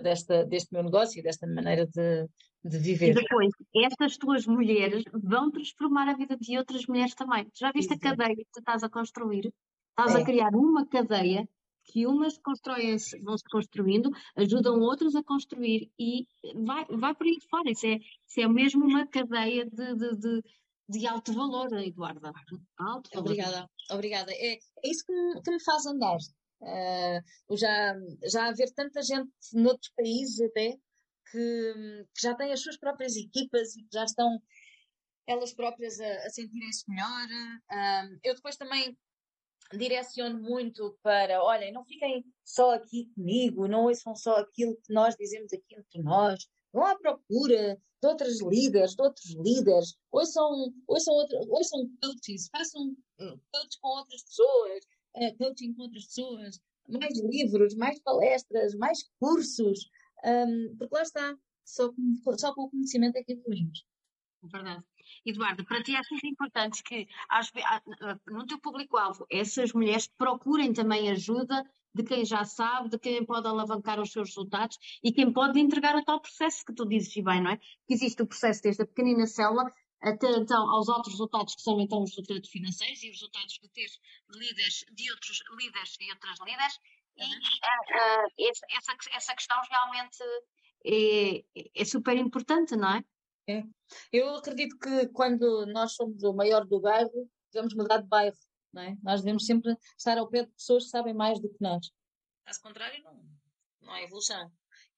desta, 0.00 0.44
deste 0.44 0.72
meu 0.72 0.82
negócio 0.82 1.18
e 1.18 1.22
desta 1.22 1.46
maneira 1.46 1.86
de, 1.86 2.28
de 2.64 2.78
viver. 2.78 3.10
E 3.10 3.14
depois, 3.14 3.52
essas 3.74 4.16
tuas 4.16 4.46
mulheres 4.46 5.04
vão 5.12 5.50
transformar 5.50 6.08
a 6.08 6.16
vida 6.16 6.36
de 6.36 6.58
outras 6.58 6.86
mulheres 6.86 7.14
também. 7.14 7.48
Já 7.54 7.72
viste 7.72 7.92
Exato. 7.92 8.06
a 8.06 8.10
cadeia 8.10 8.36
que 8.36 8.46
tu 8.52 8.60
estás 8.60 8.82
a 8.82 8.88
construir? 8.88 9.52
Estás 9.90 10.14
é. 10.14 10.22
a 10.22 10.24
criar 10.24 10.50
uma 10.54 10.86
cadeia 10.86 11.48
que 11.84 12.06
umas 12.06 12.38
constroem 12.38 12.96
vão-se 13.22 13.44
construindo, 13.50 14.10
ajudam 14.36 14.80
outras 14.80 15.14
a 15.14 15.22
construir 15.22 15.90
e 15.98 16.26
vai, 16.54 16.84
vai 16.86 17.14
por 17.14 17.26
aí 17.26 17.38
fora. 17.50 17.70
Isso 17.70 17.86
é, 17.86 17.96
isso 17.96 18.40
é 18.40 18.48
mesmo 18.48 18.84
uma 18.84 19.06
cadeia 19.06 19.66
de, 19.66 19.94
de, 19.96 20.16
de, 20.16 20.42
de 20.88 21.06
alto 21.06 21.32
valor, 21.32 21.72
Eduarda. 21.72 22.32
Alto 22.78 23.10
valor. 23.12 23.26
Obrigada, 23.26 23.70
obrigada. 23.90 24.32
É, 24.32 24.54
é 24.54 24.88
isso 24.88 25.04
que 25.04 25.12
me, 25.12 25.42
que 25.42 25.50
me 25.50 25.62
faz 25.62 25.86
andar. 25.86 26.18
Uh, 26.62 27.56
já, 27.56 27.94
já 28.24 28.46
haver 28.46 28.72
tanta 28.72 29.02
gente 29.02 29.32
noutros 29.52 29.90
países 29.96 30.40
até 30.40 30.78
que, 31.30 31.74
que, 32.14 32.22
já 32.22 32.34
têm 32.34 32.52
as 32.52 32.60
suas 32.60 32.76
próprias 32.76 33.16
equipas 33.16 33.74
e 33.74 33.82
que 33.82 33.88
já 33.92 34.04
estão 34.04 34.40
elas 35.26 35.52
próprias 35.52 35.98
a, 36.00 36.26
a 36.26 36.30
sentirem-se 36.30 36.84
melhor. 36.88 37.26
Uh, 37.70 38.18
eu 38.22 38.34
depois 38.34 38.56
também 38.56 38.96
direciono 39.76 40.40
muito 40.40 40.96
para, 41.02 41.42
olhem, 41.42 41.72
não 41.72 41.84
fiquem 41.84 42.24
só 42.44 42.74
aqui 42.74 43.10
comigo, 43.14 43.66
não 43.66 43.84
ouçam 43.84 44.14
só 44.14 44.36
aquilo 44.36 44.76
que 44.76 44.92
nós 44.92 45.16
dizemos 45.16 45.52
aqui 45.52 45.74
entre 45.74 46.02
nós, 46.02 46.46
vão 46.72 46.84
à 46.84 46.96
procura 46.96 47.78
de 48.02 48.08
outras 48.08 48.40
líderes, 48.40 48.94
de 48.94 49.02
outros 49.02 49.34
líderes, 49.36 49.96
ouçam, 50.10 50.72
ouçam, 50.86 51.14
outra, 51.14 51.38
ouçam 51.48 51.88
coaches, 52.02 52.48
façam 52.50 52.90
uh, 52.90 53.40
coach 53.52 53.78
com 53.80 53.88
outras 53.88 54.22
pessoas, 54.24 54.84
uh, 55.16 55.36
coaching 55.38 55.74
com 55.74 55.82
outras 55.82 56.06
pessoas, 56.06 56.60
mais 56.88 57.18
livros, 57.20 57.74
mais 57.74 58.00
palestras, 58.00 58.74
mais 58.74 59.02
cursos, 59.18 59.88
um, 60.24 60.76
porque 60.76 60.94
lá 60.94 61.02
está, 61.02 61.36
só, 61.64 61.92
só 62.36 62.54
com 62.54 62.62
o 62.62 62.70
conhecimento 62.70 63.16
é 63.16 63.22
que 63.22 63.32
evoluímos. 63.32 63.84
Verdade. 64.42 64.84
Eduardo, 65.24 65.64
para 65.64 65.82
ti 65.82 65.94
é 65.94 66.00
muito 66.10 66.26
importante 66.26 66.82
que 66.82 67.06
no 68.26 68.46
teu 68.46 68.58
público-alvo 68.58 69.24
essas 69.30 69.72
mulheres 69.72 70.08
procurem 70.08 70.72
também 70.72 71.10
ajuda 71.10 71.64
de 71.94 72.02
quem 72.02 72.24
já 72.24 72.44
sabe, 72.44 72.88
de 72.88 72.98
quem 72.98 73.24
pode 73.24 73.46
alavancar 73.46 74.00
os 74.00 74.10
seus 74.10 74.30
resultados 74.30 74.78
e 75.02 75.12
quem 75.12 75.32
pode 75.32 75.60
entregar 75.60 75.94
o 75.94 76.04
tal 76.04 76.20
processo 76.20 76.64
que 76.64 76.74
tu 76.74 76.88
dizes 76.88 77.14
bem, 77.22 77.42
não 77.42 77.50
é? 77.50 77.56
Que 77.86 77.94
existe 77.94 78.22
o 78.22 78.26
processo 78.26 78.62
desde 78.62 78.82
a 78.82 78.86
pequenina 78.86 79.26
célula 79.26 79.70
até 80.00 80.28
então 80.36 80.68
aos 80.68 80.88
outros 80.88 81.14
resultados 81.14 81.54
que 81.54 81.62
são 81.62 81.80
então 81.80 82.02
os 82.02 82.10
resultados 82.10 82.48
financeiros 82.48 83.02
e 83.02 83.10
os 83.10 83.20
resultados 83.20 83.52
de 83.54 83.68
ter 83.68 83.86
líderes 84.34 84.84
de 84.92 85.10
outros 85.10 85.42
líderes 85.58 85.96
e 86.00 86.10
outras 86.10 86.38
líderes 86.40 86.78
e 87.16 87.24
uh, 87.24 87.26
uh, 87.26 88.50
essa, 88.76 88.96
essa 89.14 89.34
questão 89.34 89.56
realmente 89.70 90.18
é, 90.84 91.44
é 91.74 91.84
super 91.84 92.16
importante, 92.16 92.76
não 92.76 92.96
é? 92.96 93.04
É. 93.48 93.62
Eu 94.12 94.36
acredito 94.36 94.78
que 94.78 95.08
quando 95.08 95.66
nós 95.66 95.94
somos 95.94 96.22
o 96.22 96.32
maior 96.32 96.64
do 96.64 96.80
bairro, 96.80 97.28
devemos 97.52 97.74
mudar 97.74 97.98
de 97.98 98.08
bairro, 98.08 98.36
não 98.72 98.82
é? 98.82 98.96
Nós 99.02 99.20
devemos 99.20 99.44
sempre 99.44 99.76
estar 99.96 100.16
ao 100.16 100.28
pé 100.28 100.44
de 100.44 100.52
pessoas 100.52 100.84
que 100.84 100.90
sabem 100.90 101.12
mais 101.12 101.40
do 101.40 101.48
que 101.48 101.56
nós. 101.60 101.90
Caso 102.44 102.60
contrário, 102.62 103.02
não, 103.02 103.22
não 103.82 103.92
há 103.92 104.02
evolução. 104.02 104.50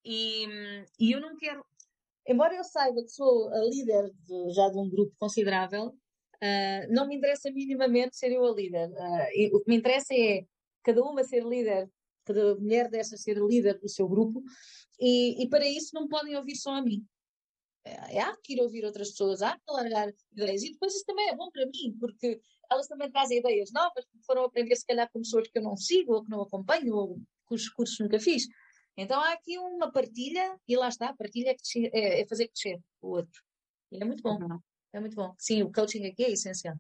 E, 0.05 0.47
e 0.99 1.13
eu 1.13 1.21
não 1.21 1.37
quero, 1.37 1.65
embora 2.27 2.55
eu 2.55 2.65
saiba 2.65 3.03
que 3.03 3.09
sou 3.09 3.49
a 3.49 3.61
líder 3.65 4.11
de, 4.13 4.51
já 4.53 4.69
de 4.69 4.79
um 4.79 4.91
grupo 4.91 5.15
considerável, 5.19 5.99
uh, 6.45 6.93
não 6.93 7.09
me 7.09 7.17
interessa 7.17 7.51
minimamente 7.51 8.17
ser 8.17 8.33
eu 8.33 8.45
a 8.45 8.55
líder. 8.55 8.91
Uh, 8.91 9.57
o 9.57 9.61
que 9.61 9.71
me 9.71 9.77
interessa 9.77 10.15
é 10.15 10.45
cada 10.83 11.03
uma 11.03 11.25
ser 11.25 11.45
líder, 11.45 11.91
cada 12.25 12.55
mulher 12.57 12.91
dessa 12.91 13.17
ser 13.17 13.39
líder 13.39 13.79
do 13.81 13.89
seu 13.89 14.09
grupo, 14.09 14.43
e, 15.01 15.43
e 15.43 15.49
para 15.49 15.67
isso 15.67 15.91
não 15.95 16.07
podem 16.09 16.37
ouvir 16.37 16.57
só 16.57 16.75
a 16.75 16.83
mim 16.83 17.05
é, 17.85 18.21
há 18.21 18.35
que 18.43 18.55
ir 18.55 18.61
ouvir 18.61 18.85
outras 18.85 19.11
pessoas, 19.11 19.43
há 19.43 19.59
que 19.59 19.71
largar 19.71 20.13
ideias. 20.33 20.63
E 20.63 20.73
depois 20.73 20.95
isso 20.95 21.05
também 21.05 21.29
é 21.29 21.37
bom 21.37 21.51
para 21.51 21.67
mim, 21.67 21.97
porque 22.01 22.41
elas 22.71 22.89
também 22.89 23.11
trazem 23.11 23.39
ideias 23.39 23.71
novas, 23.73 24.05
que 24.07 24.19
foram 24.25 24.45
aprender 24.45 24.75
se 24.75 24.87
calhar 24.87 25.11
com 25.13 25.21
pessoas 25.21 25.49
que 25.49 25.59
eu 25.59 25.63
não 25.63 25.77
sigo, 25.77 26.15
ou 26.15 26.25
que 26.25 26.31
não 26.31 26.41
acompanho, 26.41 26.95
ou 26.97 27.19
cujos 27.47 27.69
cursos 27.69 27.99
nunca 28.01 28.19
fiz. 28.19 28.47
Então 28.97 29.21
há 29.21 29.33
aqui 29.33 29.59
uma 29.59 29.93
partilha, 29.93 30.59
e 30.67 30.77
lá 30.77 30.89
está, 30.89 31.09
a 31.11 31.17
partilha 31.17 31.51
é, 31.51 31.87
é, 31.93 32.21
é 32.23 32.27
fazer 32.27 32.49
crescer 32.49 32.81
o 33.03 33.09
outro. 33.09 33.43
E 33.93 34.03
é 34.03 34.05
muito 34.05 34.23
bom. 34.23 34.39
É 34.95 35.01
muito 35.01 35.17
bom. 35.17 35.35
Sim, 35.37 35.65
o 35.65 35.73
coaching 35.73 36.07
aqui 36.07 36.23
é 36.23 36.31
essencial. 36.31 36.77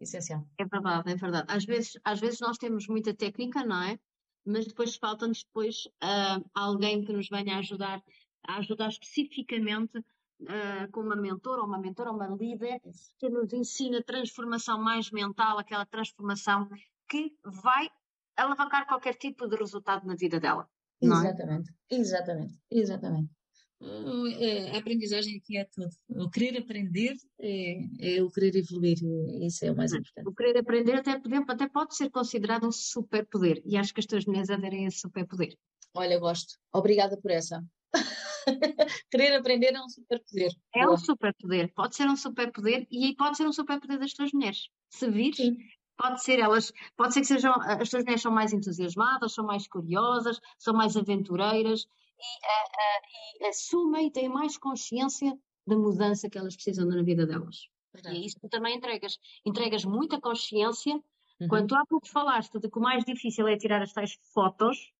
essencial. 0.00 0.46
É 0.56 0.64
verdade, 0.64 1.10
é 1.10 1.16
verdade. 1.16 1.46
Às 1.48 1.64
vezes, 1.64 1.98
às 2.04 2.20
vezes 2.20 2.38
nós 2.38 2.56
temos 2.58 2.86
muita 2.86 3.12
técnica, 3.12 3.64
não 3.64 3.82
é? 3.82 3.98
Mas 4.44 4.68
depois 4.68 4.94
falta-nos 4.94 5.42
depois 5.42 5.86
uh, 6.00 6.48
alguém 6.54 7.04
que 7.04 7.12
nos 7.12 7.28
venha 7.28 7.58
ajudar, 7.58 8.00
a 8.46 8.58
ajudar 8.58 8.88
especificamente 8.88 9.98
uh, 9.98 10.90
com 10.92 11.00
uma 11.00 11.16
mentora 11.16 11.60
ou 11.60 11.66
uma 11.66 11.80
mentora 11.80 12.10
ou 12.10 12.16
uma 12.16 12.28
líder 12.28 12.80
que 13.18 13.28
nos 13.28 13.52
ensina 13.52 14.00
transformação 14.00 14.80
mais 14.80 15.10
mental, 15.10 15.58
aquela 15.58 15.84
transformação 15.84 16.68
que 17.08 17.36
vai 17.44 17.90
alavancar 18.36 18.86
qualquer 18.86 19.16
tipo 19.16 19.48
de 19.48 19.56
resultado 19.56 20.06
na 20.06 20.14
vida 20.14 20.38
dela. 20.38 20.68
Exatamente, 21.02 21.74
é? 21.90 21.96
exatamente, 21.96 22.54
exatamente. 22.70 23.34
É, 23.80 24.70
a 24.70 24.78
aprendizagem 24.78 25.36
aqui 25.36 25.58
é 25.58 25.64
tudo. 25.64 25.90
O 26.08 26.30
querer 26.30 26.58
aprender 26.58 27.14
é, 27.38 27.78
é, 28.00 28.22
o 28.22 28.30
querer 28.30 28.56
evoluir, 28.56 28.98
isso 29.42 29.66
é 29.66 29.72
o 29.72 29.76
mais 29.76 29.92
importante. 29.92 30.26
O 30.26 30.34
querer 30.34 30.58
aprender 30.58 30.94
até, 30.94 31.20
até 31.48 31.68
pode 31.68 31.94
ser 31.94 32.10
considerado 32.10 32.66
um 32.66 32.72
superpoder 32.72 33.62
e 33.66 33.76
acho 33.76 33.92
que 33.92 34.00
as 34.00 34.06
tuas 34.06 34.24
mulheres 34.24 34.48
aderem 34.48 34.84
a 34.84 34.88
esse 34.88 35.00
superpoder. 35.00 35.56
Olha, 35.94 36.18
gosto. 36.18 36.58
Obrigada 36.72 37.16
por 37.18 37.30
essa. 37.30 37.62
Querer 39.10 39.36
aprender 39.36 39.74
é 39.74 39.80
um 39.80 39.88
superpoder. 39.88 40.52
É 40.74 40.80
Boa. 40.80 40.94
um 40.94 40.96
superpoder, 40.96 41.72
pode 41.74 41.96
ser 41.96 42.08
um 42.08 42.16
superpoder 42.16 42.86
e 42.90 43.14
pode 43.14 43.36
ser 43.36 43.46
um 43.46 43.52
superpoder 43.52 43.98
das 43.98 44.12
tuas 44.12 44.32
mulheres. 44.32 44.68
Se 44.88 45.10
vires, 45.10 45.36
Sim. 45.36 45.58
pode 45.98 46.22
ser 46.22 46.38
elas, 46.38 46.72
pode 46.96 47.12
ser 47.12 47.20
que 47.20 47.26
sejam, 47.26 47.54
as 47.60 47.90
tuas 47.90 48.04
mulheres 48.04 48.22
são 48.22 48.32
mais 48.32 48.52
entusiasmadas, 48.52 49.34
são 49.34 49.44
mais 49.44 49.66
curiosas, 49.68 50.40
são 50.58 50.72
mais 50.72 50.96
aventureiras 50.96 51.86
e, 52.18 53.42
uh, 53.42 53.42
uh, 53.42 53.44
e 53.44 53.46
assumem 53.48 54.06
e 54.08 54.10
têm 54.10 54.28
mais 54.28 54.56
consciência 54.56 55.36
da 55.66 55.76
mudança 55.76 56.30
que 56.30 56.38
elas 56.38 56.54
precisam 56.54 56.86
na 56.86 57.02
vida 57.02 57.26
delas. 57.26 57.68
Verdade. 57.92 58.16
E 58.16 58.22
é 58.22 58.26
isso 58.26 58.36
que 58.36 58.42
tu 58.42 58.48
também 58.48 58.76
entregas. 58.76 59.18
Entregas 59.44 59.84
muita 59.84 60.20
consciência. 60.20 60.94
Uhum. 61.40 61.48
Quando 61.48 61.68
tu 61.68 61.74
há 61.74 61.84
pouco 61.86 62.08
falaste 62.08 62.58
de 62.58 62.70
que 62.70 62.78
o 62.78 62.82
mais 62.82 63.04
difícil 63.04 63.46
é 63.48 63.56
tirar 63.56 63.82
as 63.82 63.92
tais 63.92 64.18
fotos, 64.32 64.92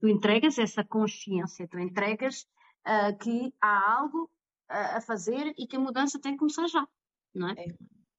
tu 0.00 0.08
entregas 0.08 0.58
essa 0.58 0.84
consciência, 0.84 1.68
tu 1.68 1.78
entregas 1.78 2.46
uh, 2.86 3.16
que 3.18 3.52
há 3.60 3.98
algo 3.98 4.24
uh, 4.24 4.96
a 4.96 5.00
fazer 5.00 5.54
e 5.56 5.66
que 5.66 5.76
a 5.76 5.80
mudança 5.80 6.20
tem 6.20 6.32
que 6.32 6.38
começar 6.38 6.66
já, 6.66 6.86
não 7.34 7.50
é? 7.50 7.54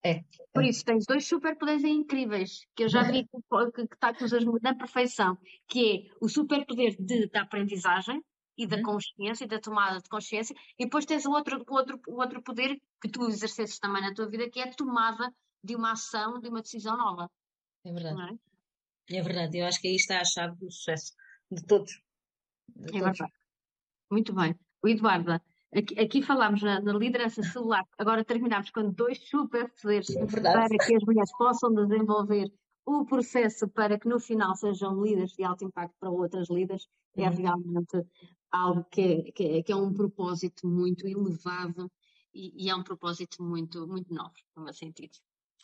É. 0.04 0.12
é. 0.12 0.26
Por 0.54 0.64
isso, 0.64 0.86
tens 0.86 1.06
dois 1.06 1.28
superpoderes 1.28 1.84
incríveis 1.84 2.66
que 2.76 2.84
eu 2.84 2.90
já 2.90 3.04
vi 3.04 3.24
que, 3.24 3.38
que, 3.74 3.88
que 3.88 3.94
está 3.94 4.14
com 4.14 4.24
os 4.24 4.62
na 4.62 4.76
perfeição, 4.76 5.38
que 5.68 6.08
é 6.10 6.16
o 6.22 6.30
superpoder 6.30 6.96
de, 7.00 7.28
da 7.28 7.42
aprendizagem 7.42 8.24
e 8.58 8.66
da 8.66 8.78
uhum. 8.78 8.84
consciência 8.84 9.46
e 9.46 9.48
da 9.48 9.60
tomada 9.60 10.02
de 10.02 10.10
consciência, 10.10 10.56
e 10.80 10.86
depois 10.86 11.06
tens 11.06 11.26
o 11.26 11.32
outro, 11.32 11.64
o 11.68 11.74
outro, 11.74 12.00
o 12.08 12.20
outro 12.20 12.42
poder 12.42 12.82
que 13.02 13.10
tu 13.10 13.28
exerces 13.28 13.80
também 13.80 14.02
na 14.02 14.14
tua 14.14 14.28
vida, 14.28 14.50
que 14.50 14.60
é 14.60 14.64
a 14.64 14.74
tomada 14.74 15.32
de 15.64 15.76
uma 15.76 15.92
ação, 15.92 16.40
de 16.40 16.50
uma 16.50 16.62
decisão 16.62 16.98
nova. 16.98 17.30
É 17.86 17.92
verdade. 17.92 18.40
É? 19.10 19.18
é? 19.18 19.22
verdade, 19.22 19.58
eu 19.60 19.66
acho 19.66 19.80
que 19.80 19.88
aí 19.88 19.96
está 19.96 20.20
a 20.20 20.26
chave 20.26 20.56
do 20.58 20.72
sucesso 20.72 21.14
de 21.52 21.64
todos. 21.66 22.02
De 22.76 22.84
é 22.84 23.00
todos. 23.00 23.02
verdade. 23.02 23.34
Muito 24.10 24.34
bem. 24.34 24.56
O 24.82 24.88
Eduardo, 24.88 25.32
aqui, 25.76 26.00
aqui 26.00 26.22
falámos 26.22 26.62
na, 26.62 26.80
na, 26.80 26.94
liderança 26.94 27.44
celular, 27.44 27.84
agora 27.98 28.24
terminamos 28.24 28.70
com 28.70 28.90
dois 28.92 29.20
super 29.28 29.70
poderes 29.82 30.10
é 30.16 30.26
para 30.26 30.68
que 30.70 30.96
as 30.96 31.04
mulheres 31.04 31.32
possam 31.38 31.74
desenvolver 31.74 32.52
o 32.86 33.06
processo 33.06 33.68
para 33.68 34.00
que 34.00 34.08
no 34.08 34.20
final 34.20 34.56
sejam 34.56 35.04
líderes 35.04 35.34
de 35.34 35.44
alto 35.44 35.66
impacto 35.66 35.94
para 36.00 36.10
outras 36.10 36.50
líderes. 36.50 36.88
É 37.18 37.22
uhum. 37.22 37.28
É 37.28 37.36
realmente 37.36 38.06
algo 38.58 38.84
que 38.86 39.02
é, 39.02 39.32
que 39.32 39.44
é, 39.44 39.64
que 39.64 39.72
é 39.72 39.76
um 39.76 39.94
propósito 39.94 40.68
muito 40.68 41.08
elevado 41.08 41.92
e, 42.34 42.66
e, 42.66 42.70
é 42.70 42.76
um 42.76 42.84
propósito 42.84 43.42
muito, 43.44 43.88
muito 43.88 44.14
novo, 44.14 44.34
no 44.56 44.64
meu 44.64 44.74
sentido. 44.74 45.18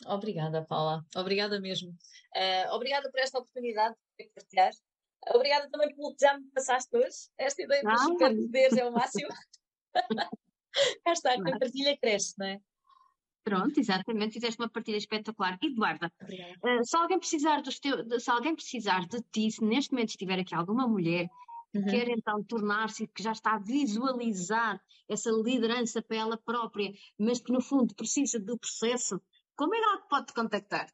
Obrigada, 0.08 0.66
Paula. 0.66 1.06
Obrigada 1.16 1.60
mesmo. 1.60 1.90
Uh, 2.36 2.74
obrigada 2.74 3.10
por 3.12 3.20
esta 3.20 3.38
oportunidade 3.38 3.96
de 4.18 4.30
partilhar 4.34 4.72
Obrigada 5.32 5.70
também 5.70 5.94
pelo 5.96 6.14
que 6.14 6.26
já 6.26 6.38
me 6.38 6.46
passaste 6.52 6.96
hoje. 6.96 7.30
Esta 7.38 7.64
ideia 7.64 7.84
dos 7.84 8.02
superpoderes 8.02 8.78
é 8.78 8.86
o 8.86 8.92
máximo. 8.92 9.30
Cá 11.06 11.12
está, 11.12 11.34
a 11.34 11.60
partilha 11.60 11.98
cresce, 11.98 12.34
não 12.38 12.48
é? 12.48 12.60
Pronto, 13.44 13.78
exatamente, 13.78 14.34
fizeste 14.34 14.60
uma 14.60 14.70
partilha 14.70 14.98
espetacular. 14.98 15.58
Eduarda, 15.62 16.12
uh, 16.22 16.84
se 16.84 16.98
alguém 16.98 17.20
precisar 17.20 17.62
dos 17.62 17.80
teu, 17.80 18.20
se 18.20 18.32
alguém 18.32 18.56
precisar 18.56 19.06
de 19.08 19.22
ti, 19.32 19.52
se 19.52 19.64
neste 19.64 19.92
momento 19.92 20.10
estiver 20.10 20.40
aqui 20.40 20.56
alguma 20.56 20.88
mulher 20.88 21.30
uhum. 21.74 21.86
quer 21.86 22.10
então 22.10 22.44
tornar-se, 22.44 23.08
que 23.08 23.24
já 23.24 23.32
está 23.32 23.56
a 23.56 23.60
visualizar 23.60 24.82
essa 25.08 25.30
liderança 25.32 26.02
para 26.02 26.18
ela 26.18 26.38
própria, 26.38 26.92
mas 27.18 27.40
que 27.40 27.52
no 27.52 27.62
fundo 27.62 27.94
precisa 27.96 28.40
do 28.40 28.58
processo, 28.58 29.22
como 29.56 29.76
é 29.76 29.78
que 29.78 29.84
ela 29.84 30.02
pode 30.10 30.34
contactar? 30.34 30.92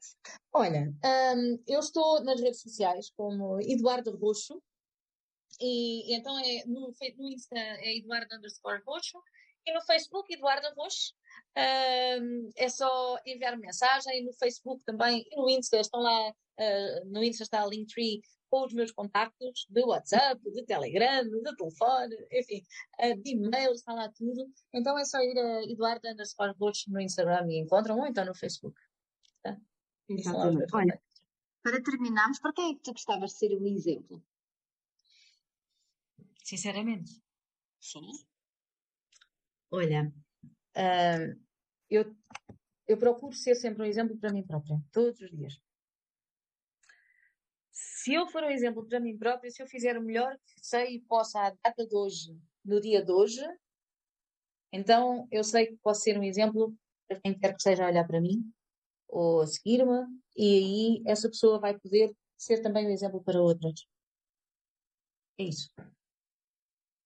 Olha, 0.53 0.93
um, 1.03 1.63
eu 1.67 1.79
estou 1.79 2.23
nas 2.23 2.41
redes 2.41 2.61
sociais 2.61 3.09
como 3.15 3.59
Eduardo 3.61 4.15
Roxo, 4.17 4.61
e, 5.59 6.11
e 6.11 6.15
então 6.15 6.37
é 6.39 6.63
no, 6.65 6.93
no 7.17 7.29
Insta 7.29 7.57
é 7.57 7.97
Eduardo 7.97 8.35
underscore 8.35 8.81
Roxo, 8.85 9.21
e 9.65 9.73
no 9.73 9.81
Facebook 9.81 10.33
Eduardo 10.33 10.67
Roxo. 10.75 11.13
Um, 11.57 12.49
é 12.55 12.69
só 12.69 13.17
enviar 13.25 13.57
mensagem 13.57 14.23
no 14.23 14.33
Facebook 14.33 14.83
também 14.83 15.25
e 15.31 15.35
no 15.35 15.49
Insta 15.49 15.79
estão 15.79 15.99
lá 15.99 16.29
uh, 16.29 17.05
no 17.05 17.23
Insta 17.23 17.43
está 17.43 17.63
a 17.63 17.67
Linktree 17.67 18.21
com 18.49 18.65
os 18.65 18.73
meus 18.73 18.91
contactos 18.91 19.67
de 19.69 19.83
WhatsApp, 19.83 20.41
de 20.51 20.65
Telegram, 20.65 21.23
de 21.23 21.55
telefone, 21.55 22.15
enfim, 22.31 22.63
de 23.21 23.31
e-mail, 23.31 23.71
está 23.71 23.93
lá 23.93 24.09
tudo. 24.09 24.51
Então 24.73 24.97
é 24.97 25.05
só 25.05 25.19
ir 25.19 25.37
a 25.37 25.63
Eduardo 25.63 26.07
underscore 26.07 26.55
no 26.87 26.99
Instagram 26.99 27.47
e 27.49 27.59
encontram, 27.59 27.99
ou 27.99 28.07
então 28.07 28.25
no 28.25 28.35
Facebook. 28.35 28.77
Tá? 29.43 29.57
Exatamente. 30.09 30.75
Olha, 30.75 31.01
para 31.61 31.81
terminarmos, 31.81 32.39
para 32.39 32.53
quem 32.53 32.71
é 32.71 32.75
que 32.75 32.81
tu 32.81 32.93
gostavas 32.93 33.31
de 33.31 33.37
ser 33.37 33.55
um 33.55 33.65
exemplo? 33.67 34.23
Sinceramente? 36.43 37.11
Sim. 37.79 38.09
Olha, 39.71 40.11
uh, 40.75 41.39
eu, 41.89 42.15
eu 42.87 42.97
procuro 42.97 43.35
ser 43.35 43.53
sempre 43.55 43.83
um 43.83 43.85
exemplo 43.85 44.17
para 44.17 44.33
mim 44.33 44.43
própria, 44.43 44.81
todos 44.91 45.21
os 45.21 45.29
dias 45.29 45.61
se 47.99 48.13
eu 48.13 48.25
for 48.27 48.43
um 48.43 48.49
exemplo 48.49 48.85
para 48.85 48.97
mim 48.97 49.17
própria, 49.17 49.51
se 49.51 49.61
eu 49.61 49.67
fizer 49.67 49.97
o 49.97 50.01
melhor 50.01 50.33
que 50.47 50.65
sei 50.65 50.95
e 50.95 51.01
possa 51.01 51.37
à 51.41 51.49
data 51.49 51.85
de 51.85 51.93
hoje, 51.93 52.33
no 52.63 52.79
dia 52.79 53.03
de 53.03 53.11
hoje, 53.11 53.41
Então, 54.71 55.27
eu 55.31 55.43
sei 55.43 55.67
que 55.67 55.77
posso 55.77 56.01
ser 56.01 56.17
um 56.17 56.23
exemplo 56.23 56.73
para 57.07 57.19
quem 57.19 57.37
quer 57.37 57.55
que 57.55 57.61
seja 57.61 57.83
a 57.83 57.87
olhar 57.87 58.07
para 58.07 58.21
mim 58.21 58.49
ou 59.07 59.41
a 59.41 59.47
seguir-me, 59.47 60.05
e 60.37 60.45
aí 60.59 61.03
essa 61.07 61.27
pessoa 61.27 61.59
vai 61.59 61.77
poder 61.77 62.15
ser 62.37 62.61
também 62.61 62.87
um 62.87 62.91
exemplo 62.91 63.21
para 63.21 63.41
outras. 63.41 63.85
É 65.39 65.43
isso. 65.43 65.69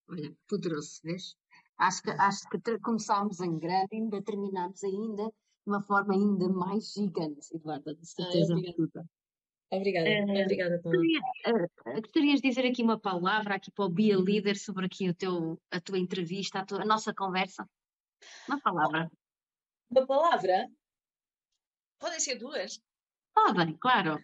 Olha, 0.09 0.35
poderoso, 0.47 0.99
vês? 1.03 1.35
Acho 1.77 2.03
que, 2.03 2.11
acho 2.11 2.49
que 2.49 2.79
começámos 2.79 3.39
em 3.39 3.57
grande 3.57 3.87
ainda 3.93 4.21
terminamos 4.21 4.83
ainda 4.83 5.23
de 5.25 5.33
uma 5.65 5.81
forma 5.81 6.13
ainda 6.13 6.49
mais 6.49 6.91
gigante, 6.91 7.47
Eduarda, 7.55 7.95
de 7.95 8.05
certeza 8.05 8.53
absoluta. 8.53 9.09
Obrigada, 9.75 10.07
uh, 10.07 10.41
obrigada. 10.43 10.81
Gostaria, 10.83 11.19
uh, 11.47 12.01
gostarias 12.01 12.41
de 12.41 12.49
dizer 12.49 12.65
aqui 12.65 12.83
uma 12.83 12.99
palavra 12.99 13.55
aqui 13.55 13.71
para 13.71 13.85
o 13.85 13.89
Bia 13.89 14.15
Líder 14.15 14.55
sobre 14.55 14.85
aqui 14.85 15.09
o 15.09 15.15
teu, 15.15 15.59
a 15.71 15.79
tua 15.81 15.97
entrevista, 15.97 16.59
a, 16.59 16.65
tua, 16.65 16.81
a 16.81 16.85
nossa 16.85 17.13
conversa? 17.13 17.67
Uma 18.47 18.61
palavra. 18.61 19.11
Uma 19.89 20.05
palavra? 20.05 20.69
Podem 21.99 22.19
ser 22.19 22.35
duas? 22.35 22.79
Podem, 23.33 23.75
claro. 23.77 24.23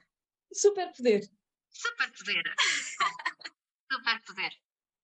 Superpoder. 0.54 1.28
Superpoder. 1.72 2.44
superpoder. 3.92 4.52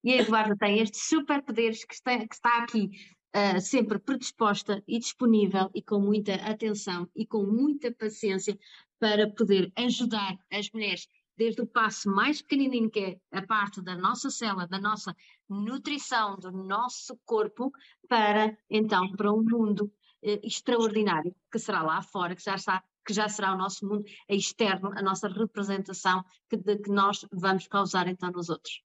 E 0.03 0.13
a 0.13 0.21
Eduarda 0.21 0.55
tem 0.57 0.79
estes 0.79 1.07
superpoderes 1.07 1.83
que 1.83 1.95
está, 1.95 2.19
que 2.19 2.35
está 2.35 2.63
aqui 2.63 2.91
uh, 3.35 3.59
sempre 3.59 3.97
predisposta 3.97 4.83
e 4.87 4.99
disponível 4.99 5.71
e 5.73 5.81
com 5.81 5.99
muita 5.99 6.35
atenção 6.35 7.09
e 7.15 7.25
com 7.25 7.43
muita 7.43 7.91
paciência 7.91 8.57
para 8.99 9.29
poder 9.29 9.71
ajudar 9.75 10.37
as 10.51 10.69
mulheres 10.71 11.07
desde 11.37 11.61
o 11.61 11.67
passo 11.67 12.09
mais 12.09 12.41
pequenininho, 12.41 12.89
que 12.89 12.99
é 12.99 13.37
a 13.37 13.41
parte 13.41 13.81
da 13.81 13.95
nossa 13.95 14.29
célula, 14.29 14.67
da 14.67 14.79
nossa 14.79 15.15
nutrição, 15.49 16.37
do 16.37 16.51
nosso 16.51 17.17
corpo, 17.25 17.71
para 18.07 18.57
então 18.69 19.11
para 19.11 19.33
um 19.33 19.43
mundo 19.43 19.91
eh, 20.23 20.39
extraordinário 20.43 21.35
que 21.51 21.59
será 21.59 21.83
lá 21.83 22.01
fora, 22.01 22.35
que 22.35 22.43
já 22.43 22.55
está 22.55 22.83
que 23.05 23.13
já 23.13 23.29
será 23.29 23.53
o 23.53 23.57
nosso 23.57 23.87
mundo 23.87 24.03
externo, 24.27 24.91
a 24.97 25.01
nossa 25.01 25.27
representação 25.27 26.25
que, 26.49 26.57
de, 26.57 26.77
que 26.77 26.89
nós 26.89 27.23
vamos 27.31 27.67
causar 27.67 28.07
então 28.07 28.31
nos 28.31 28.49
outros. 28.49 28.81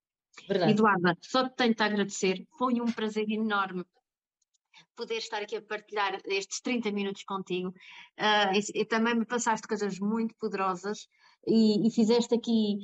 Verdade. 0.46 0.72
Eduarda, 0.72 1.16
só 1.22 1.48
te 1.48 1.56
tenho-te 1.56 1.82
a 1.82 1.86
agradecer, 1.86 2.46
foi 2.58 2.80
um 2.82 2.92
prazer 2.92 3.30
enorme 3.30 3.82
poder 4.96 5.18
estar 5.18 5.42
aqui 5.42 5.56
a 5.56 5.62
partilhar 5.62 6.20
estes 6.24 6.60
30 6.60 6.90
minutos 6.92 7.22
contigo. 7.24 7.68
Uh, 8.18 8.54
e, 8.54 8.80
e, 8.80 8.84
também 8.84 9.14
me 9.14 9.24
passaste 9.24 9.66
coisas 9.66 9.98
muito 9.98 10.34
poderosas 10.36 11.08
e, 11.46 11.86
e, 11.86 11.90
fizeste 11.90 12.34
aqui 12.34 12.78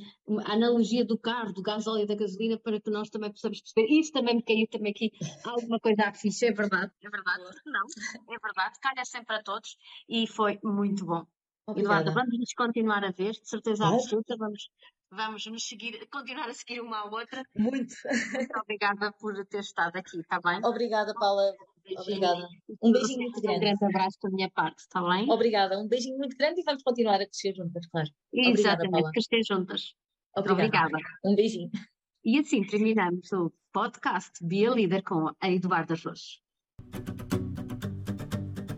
a 0.47 0.53
analogia 0.53 1.05
do 1.05 1.19
carro, 1.19 1.53
do 1.53 1.63
gasóleo 1.63 2.05
e 2.05 2.07
da 2.07 2.15
gasolina 2.15 2.59
para 2.59 2.81
que 2.81 2.91
nós 2.91 3.11
também 3.11 3.31
possamos 3.31 3.61
perceber. 3.61 3.93
Isso 3.93 4.13
também 4.13 4.37
me 4.37 4.43
caiu 4.43 4.67
também 4.69 4.93
aqui 4.93 5.13
alguma 5.45 5.79
coisa 5.79 6.05
à 6.05 6.15
ficha, 6.15 6.47
é 6.47 6.53
verdade, 6.53 6.91
é 7.03 7.11
verdade. 7.11 7.43
Não, 7.67 8.35
é 8.35 8.39
verdade, 8.39 8.79
calha 8.81 9.05
sempre 9.05 9.37
a 9.37 9.43
todos 9.43 9.77
e 10.09 10.27
foi 10.27 10.59
muito 10.63 11.05
bom. 11.05 11.27
Obrigada. 11.69 12.11
Eduardo, 12.11 12.31
vamos 12.31 12.55
continuar 12.57 13.05
a 13.05 13.11
ver, 13.11 13.33
de 13.33 13.49
certeza 13.49 13.87
absoluta, 13.87 14.37
vamos 14.39 14.71
vamos 15.17 15.47
nos 15.47 15.67
seguir, 15.67 16.07
continuar 16.11 16.49
a 16.49 16.55
seguir 16.55 16.81
uma 16.81 16.99
à 16.99 17.05
outra. 17.07 17.43
Muito. 17.57 17.95
Muito 18.35 18.53
obrigada 18.63 19.13
por 19.19 19.35
ter 19.47 19.61
estado 19.61 19.97
aqui, 19.97 20.21
está 20.21 20.39
bem? 20.41 20.61
Obrigada, 20.65 21.15
Paula. 21.15 21.53
Obrigada. 21.99 22.49
Um 22.83 22.93
beijinho 22.93 23.23
muito 23.23 23.41
grande. 23.41 23.57
Um 23.57 23.61
grande 23.61 23.85
abraço 23.85 24.19
da 24.23 24.31
minha 24.31 24.51
parte, 24.51 24.79
está 24.81 25.01
bem? 25.03 25.31
Obrigada. 25.31 25.79
Um 25.79 25.89
beijinho 25.89 26.19
muito 26.19 26.37
grande 26.37 26.61
e 26.61 26.65
vamos 26.65 26.83
continuar 26.83 27.17
a 27.17 27.27
crescer 27.27 27.55
juntas, 27.55 27.87
claro. 27.87 28.09
Exatamente, 28.33 28.89
Obrigada, 28.89 29.13
crescer 29.13 29.43
juntas. 29.47 29.95
Obrigada. 30.37 30.87
Obrigada. 30.87 30.99
Um 31.25 31.35
beijinho. 31.35 31.71
E 32.25 32.39
assim 32.39 32.67
terminamos 32.67 33.33
o 33.33 33.53
podcast 33.73 34.33
Bia 34.45 34.71
Líder 34.71 35.03
com 35.03 35.31
a 35.41 35.51
Eduarda 35.51 35.95
Rocha. 35.95 37.46